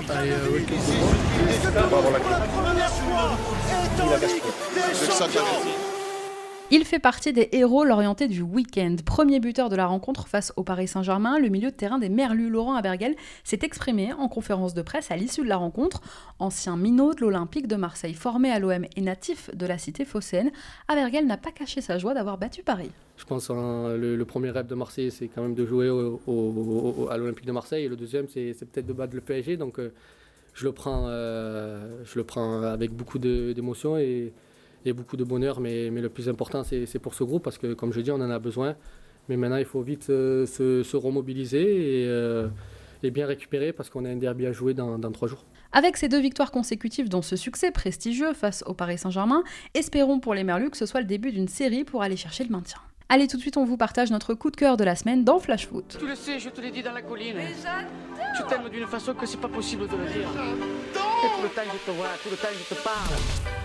Il 6.74 6.86
fait 6.86 6.98
partie 6.98 7.34
des 7.34 7.50
héros 7.52 7.84
l'orienté 7.84 8.28
du 8.28 8.40
week-end. 8.40 8.96
Premier 9.04 9.40
buteur 9.40 9.68
de 9.68 9.76
la 9.76 9.84
rencontre 9.84 10.26
face 10.26 10.54
au 10.56 10.62
Paris 10.62 10.88
Saint-Germain, 10.88 11.38
le 11.38 11.50
milieu 11.50 11.70
de 11.70 11.76
terrain 11.76 11.98
des 11.98 12.08
Merlus, 12.08 12.48
Laurent 12.48 12.76
Abergel, 12.76 13.14
s'est 13.44 13.58
exprimé 13.60 14.14
en 14.14 14.26
conférence 14.26 14.72
de 14.72 14.80
presse 14.80 15.10
à 15.10 15.16
l'issue 15.16 15.42
de 15.42 15.50
la 15.50 15.58
rencontre. 15.58 16.00
Ancien 16.38 16.78
minot 16.78 17.12
de 17.12 17.20
l'Olympique 17.20 17.66
de 17.68 17.76
Marseille, 17.76 18.14
formé 18.14 18.50
à 18.50 18.58
l'OM 18.58 18.86
et 18.96 19.00
natif 19.02 19.54
de 19.54 19.66
la 19.66 19.76
cité 19.76 20.06
phocéenne, 20.06 20.50
Abergel 20.88 21.26
n'a 21.26 21.36
pas 21.36 21.50
caché 21.50 21.82
sa 21.82 21.98
joie 21.98 22.14
d'avoir 22.14 22.38
battu 22.38 22.62
Paris. 22.62 22.90
Je 23.18 23.26
pense 23.26 23.48
que 23.48 23.52
le, 23.98 24.24
premier 24.24 24.48
rêve 24.48 24.66
de 24.66 24.74
Marseille, 24.74 25.10
c'est 25.10 25.28
quand 25.28 25.42
même 25.42 25.54
de 25.54 25.66
jouer 25.66 25.88
à 25.88 27.16
l'Olympique 27.18 27.44
de 27.44 27.52
Marseille. 27.52 27.86
Le 27.86 27.96
deuxième, 27.96 28.28
c'est 28.30 28.54
peut-être 28.60 28.86
de 28.86 28.94
battre 28.94 29.14
le 29.14 29.20
PSG. 29.20 29.58
Donc 29.58 29.78
euh, 29.78 29.92
je, 30.54 30.64
le 30.64 30.72
prends, 30.72 31.04
euh, 31.08 32.02
je 32.06 32.18
le 32.18 32.24
prends 32.24 32.62
avec 32.62 32.92
beaucoup 32.92 33.18
d'émotion 33.18 33.98
et 33.98 34.32
et 34.84 34.92
beaucoup 34.92 35.16
de 35.16 35.24
bonheur. 35.24 35.60
Mais, 35.60 35.90
mais 35.90 36.00
le 36.00 36.08
plus 36.08 36.28
important, 36.28 36.62
c'est 36.64 36.98
pour 36.98 37.14
ce 37.14 37.24
groupe 37.24 37.42
parce 37.42 37.58
que, 37.58 37.74
comme 37.74 37.92
je 37.92 38.00
dis, 38.00 38.10
on 38.10 38.16
en 38.16 38.30
a 38.30 38.38
besoin. 38.38 38.76
Mais 39.28 39.36
maintenant, 39.36 39.56
il 39.56 39.64
faut 39.64 39.82
vite 39.82 40.10
euh, 40.10 40.46
se, 40.46 40.96
remobiliser 40.96 42.02
et, 42.02 42.06
euh, 42.08 42.48
et, 43.02 43.10
bien 43.10 43.26
récupérer 43.26 43.72
parce 43.72 43.88
qu'on 43.88 44.04
a 44.04 44.08
un 44.08 44.16
derby 44.16 44.46
à 44.46 44.52
jouer 44.52 44.74
dans, 44.74 44.98
dans 44.98 45.12
trois 45.12 45.28
jours. 45.28 45.44
Avec 45.72 45.96
ces 45.96 46.08
deux 46.08 46.20
victoires 46.20 46.50
consécutives, 46.50 47.08
dont 47.08 47.22
ce 47.22 47.36
succès 47.36 47.70
prestigieux 47.70 48.32
face 48.34 48.64
au 48.66 48.74
Paris 48.74 48.98
Saint-Germain, 48.98 49.44
espérons 49.74 50.18
pour 50.18 50.34
les 50.34 50.44
Merlus 50.44 50.70
que 50.70 50.76
ce 50.76 50.86
soit 50.86 51.00
le 51.00 51.06
début 51.06 51.32
d'une 51.32 51.48
série 51.48 51.84
pour 51.84 52.02
aller 52.02 52.16
chercher 52.16 52.44
le 52.44 52.50
maintien. 52.50 52.78
Allez, 53.08 53.28
tout 53.28 53.36
de 53.36 53.42
suite, 53.42 53.58
on 53.58 53.64
vous 53.64 53.76
partage 53.76 54.10
notre 54.10 54.34
coup 54.34 54.50
de 54.50 54.56
cœur 54.56 54.76
de 54.76 54.84
la 54.84 54.96
semaine 54.96 55.22
dans 55.22 55.38
Flash 55.38 55.66
Foot. 55.66 55.98
Tu 55.98 56.06
le 56.06 56.14
sais, 56.14 56.38
je 56.38 56.48
te 56.48 56.60
l'ai 56.60 56.70
dit 56.70 56.82
dans 56.82 56.92
la 56.92 57.02
colline. 57.02 57.36
Tu 58.36 58.42
t'aimes 58.48 58.70
d'une 58.70 58.86
façon 58.86 59.12
que 59.12 59.26
c'est 59.26 59.40
pas 59.40 59.48
possible 59.48 59.86
de 59.86 59.96
le 59.96 60.04
dire. 60.04 60.28
Et 60.30 61.36
tout 61.36 61.42
le 61.42 61.48
temps, 61.50 61.70
je 61.70 61.90
te 61.92 61.96
vois, 61.96 62.06
tout 62.22 62.30
le 62.30 62.36
temps, 62.36 62.48
je 62.50 62.74
te 62.74 62.82
parle. 62.82 63.61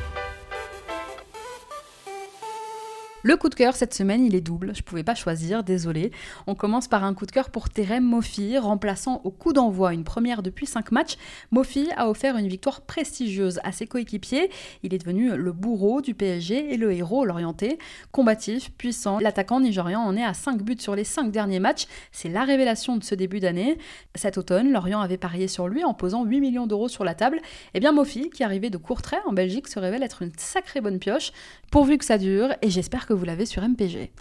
Le 3.27 3.35
coup 3.35 3.49
de 3.49 3.55
cœur 3.55 3.75
cette 3.75 3.93
semaine, 3.93 4.23
il 4.23 4.35
est 4.35 4.41
double. 4.41 4.73
Je 4.73 4.81
pouvais 4.81 5.03
pas 5.03 5.13
choisir, 5.13 5.61
désolé. 5.61 6.11
On 6.47 6.55
commence 6.55 6.87
par 6.87 7.03
un 7.03 7.13
coup 7.13 7.25
de 7.25 7.31
cœur 7.33 7.49
pour 7.49 7.67
Terem 7.67 8.01
Mofi, 8.01 8.57
remplaçant 8.57 9.19
au 9.25 9.31
coup 9.31 9.51
d'envoi 9.51 9.93
une 9.93 10.05
première 10.05 10.41
depuis 10.41 10.65
5 10.65 10.93
matchs. 10.93 11.17
Mofi 11.51 11.89
a 11.97 12.09
offert 12.09 12.37
une 12.37 12.47
victoire 12.47 12.79
prestigieuse 12.79 13.59
à 13.65 13.73
ses 13.73 13.85
coéquipiers. 13.85 14.49
Il 14.81 14.93
est 14.93 14.97
devenu 14.97 15.35
le 15.35 15.51
bourreau 15.51 15.99
du 15.99 16.13
PSG 16.13 16.73
et 16.73 16.77
le 16.77 16.93
héros 16.93 17.25
l'orienté. 17.25 17.79
Combatif, 18.13 18.71
puissant, 18.77 19.19
l'attaquant 19.19 19.59
nigérian 19.59 19.99
en 19.99 20.15
est 20.15 20.23
à 20.23 20.33
5 20.33 20.61
buts 20.61 20.77
sur 20.79 20.95
les 20.95 21.03
5 21.03 21.29
derniers 21.29 21.59
matchs. 21.59 21.85
C'est 22.13 22.29
la 22.29 22.45
révélation 22.45 22.95
de 22.95 23.03
ce 23.03 23.13
début 23.13 23.41
d'année. 23.41 23.77
Cet 24.15 24.37
automne, 24.37 24.71
Lorient 24.71 25.01
avait 25.01 25.17
parié 25.17 25.49
sur 25.49 25.67
lui 25.67 25.83
en 25.83 25.93
posant 25.93 26.23
8 26.23 26.39
millions 26.39 26.65
d'euros 26.65 26.87
sur 26.87 27.03
la 27.03 27.13
table. 27.13 27.41
Eh 27.73 27.81
bien 27.81 27.91
Mofi, 27.91 28.29
qui 28.29 28.45
arrivait 28.45 28.69
de 28.69 28.77
Courtrai 28.77 29.17
en 29.25 29.33
Belgique, 29.33 29.67
se 29.67 29.79
révèle 29.79 30.03
être 30.03 30.21
une 30.21 30.31
sacrée 30.37 30.79
bonne 30.79 30.99
pioche, 30.99 31.33
pourvu 31.71 31.97
que 31.97 32.05
ça 32.05 32.17
dure, 32.17 32.55
et 32.61 32.69
j'espère 32.69 33.05
que 33.05 33.16
vous 33.17 33.25
l'avez 33.25 33.45
sur 33.45 33.61
MPG. 33.61 34.11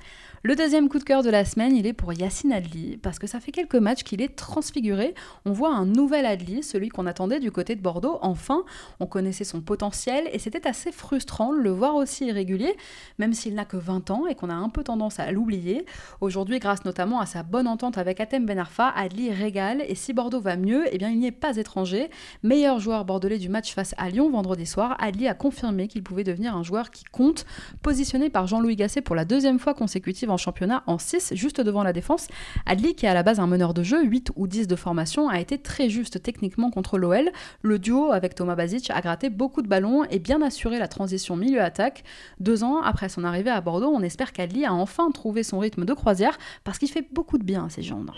Le 0.43 0.55
deuxième 0.55 0.89
coup 0.89 0.99
de 0.99 1.05
cœur 1.05 1.23
de 1.23 1.31
la 1.31 1.45
semaine, 1.45 1.75
il 1.75 1.87
est 1.87 1.93
pour 1.93 2.13
Yacine 2.13 2.53
Adli, 2.53 2.99
parce 2.99 3.19
que 3.19 3.27
ça 3.27 3.41
fait 3.41 3.53
quelques 3.53 3.75
matchs 3.75 4.05
qu'il 4.05 4.21
est 4.21 4.37
transfiguré. 4.37 5.15
On 5.45 5.53
voit 5.53 5.75
un 5.75 5.87
nouvel 5.87 6.27
Adli, 6.27 6.63
celui 6.63 6.89
qu'on 6.89 7.07
attendait 7.07 7.41
du 7.41 7.51
côté 7.51 7.75
de 7.75 7.81
Bordeaux. 7.81 8.19
Enfin, 8.21 8.65
on 9.01 9.07
connaissait 9.07 9.45
son 9.45 9.61
potentiel 9.61 10.29
et 10.33 10.39
c'était 10.39 10.69
assez 10.69 10.93
frustrant 10.93 11.53
de 11.53 11.59
le 11.59 11.71
voir 11.71 11.97
aussi 11.97 12.27
irrégulier, 12.27 12.77
même 13.19 13.33
s'il 13.33 13.55
n'a 13.55 13.65
que 13.65 13.77
20 13.77 14.11
ans 14.11 14.27
et 14.27 14.35
qu'on 14.35 14.51
a 14.51 14.55
un 14.55 14.69
peu 14.69 14.85
tendance 14.85 15.19
à 15.19 15.33
l'oublier. 15.33 15.87
Aujourd'hui, 16.21 16.59
grâce 16.59 16.85
notamment 16.85 17.19
à 17.19 17.27
sa 17.27 17.43
bonne 17.43 17.67
entente 17.67 17.99
avec 17.99 18.21
Atem 18.21 18.47
Ben 18.47 18.59
Arfa, 18.59 18.91
Adli 18.91 19.33
régale 19.33 19.83
et 19.89 19.95
si 19.95 20.13
Bordeaux 20.13 20.41
va 20.41 20.57
mieux, 20.57 20.85
eh 20.93 20.99
bien 20.99 21.09
il 21.09 21.19
n'y 21.19 21.27
est 21.27 21.33
pas 21.33 21.57
étranger. 21.57 22.09
Meilleur 22.43 22.79
joueur 22.79 23.05
bordelais 23.05 23.39
du 23.39 23.49
match 23.49 23.75
face 23.75 23.95
à 23.97 24.11
Lyon 24.11 24.31
vendredi 24.31 24.67
soir, 24.67 24.97
Adli 25.01 25.27
a 25.29 25.35
confirmé 25.35 25.89
qu'il 25.89 26.03
pouvait 26.03 26.25
devenir 26.25 26.55
un 26.57 26.63
joueur 26.63 26.91
qui 26.91 27.05
compte, 27.05 27.47
positionné 27.83 28.31
par 28.31 28.47
Jean-Louis 28.47 28.77
Gasset 28.77 29.01
pour 29.01 29.17
la 29.17 29.25
deuxième 29.25 29.59
fois 29.59 29.75
consécutive 29.75 30.26
en 30.31 30.37
championnat 30.37 30.83
en 30.87 30.99
6, 30.99 31.33
juste 31.35 31.61
devant 31.61 31.83
la 31.83 31.93
défense. 31.93 32.29
Adli, 32.67 32.95
qui 32.95 33.07
est 33.07 33.09
à 33.09 33.15
la 33.15 33.23
base 33.23 33.41
un 33.41 33.47
meneur 33.47 33.75
de 33.75 33.83
jeu, 33.83 34.05
8 34.05 34.33
ou 34.37 34.47
10 34.47 34.67
de 34.67 34.77
formation, 34.77 35.29
a 35.29 35.41
été 35.41 35.59
très 35.59 35.89
juste 35.89 36.23
techniquement 36.23 36.71
contre 36.71 36.99
l'OL. 36.99 37.31
Le 37.63 37.79
duo 37.79 38.13
avec 38.13 38.35
Thomas 38.35 38.55
Basic 38.55 38.91
a 38.91 39.01
gratté 39.01 39.31
beaucoup 39.31 39.63
de 39.63 39.69
ballons 39.69 40.05
et 40.11 40.19
bien 40.19 40.43
assuré 40.43 40.79
la 40.79 40.89
transition 40.89 41.37
milieu-attaque. 41.37 42.05
Deux 42.41 42.65
ans 42.65 42.81
après 42.83 43.09
son 43.09 43.25
arrivée 43.25 43.51
à 43.51 43.61
Bordeaux, 43.61 43.93
on 43.93 44.03
espère 44.03 44.33
qu'Adli 44.33 44.65
a 44.65 44.73
enfin 44.73 45.11
trouvé 45.11 45.43
son 45.43 45.59
rythme 45.59 45.85
de 45.85 45.95
croisière 45.95 46.39
parce 46.65 46.79
qu'il 46.79 46.91
fait 46.91 47.07
beaucoup 47.13 47.39
de 47.39 47.45
bien 47.45 47.67
à 47.67 47.69
ses 47.69 47.83
jambes. 47.83 48.11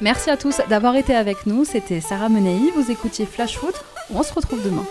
Merci 0.00 0.30
à 0.30 0.36
tous 0.36 0.60
d'avoir 0.68 0.96
été 0.96 1.14
avec 1.14 1.46
nous. 1.46 1.64
C'était 1.64 2.00
Sarah 2.00 2.28
Menei. 2.30 2.70
Vous 2.74 2.90
écoutiez 2.90 3.26
Flash 3.26 3.58
Foot. 3.58 3.74
On 4.14 4.22
se 4.22 4.32
retrouve 4.32 4.64
demain. 4.64 4.84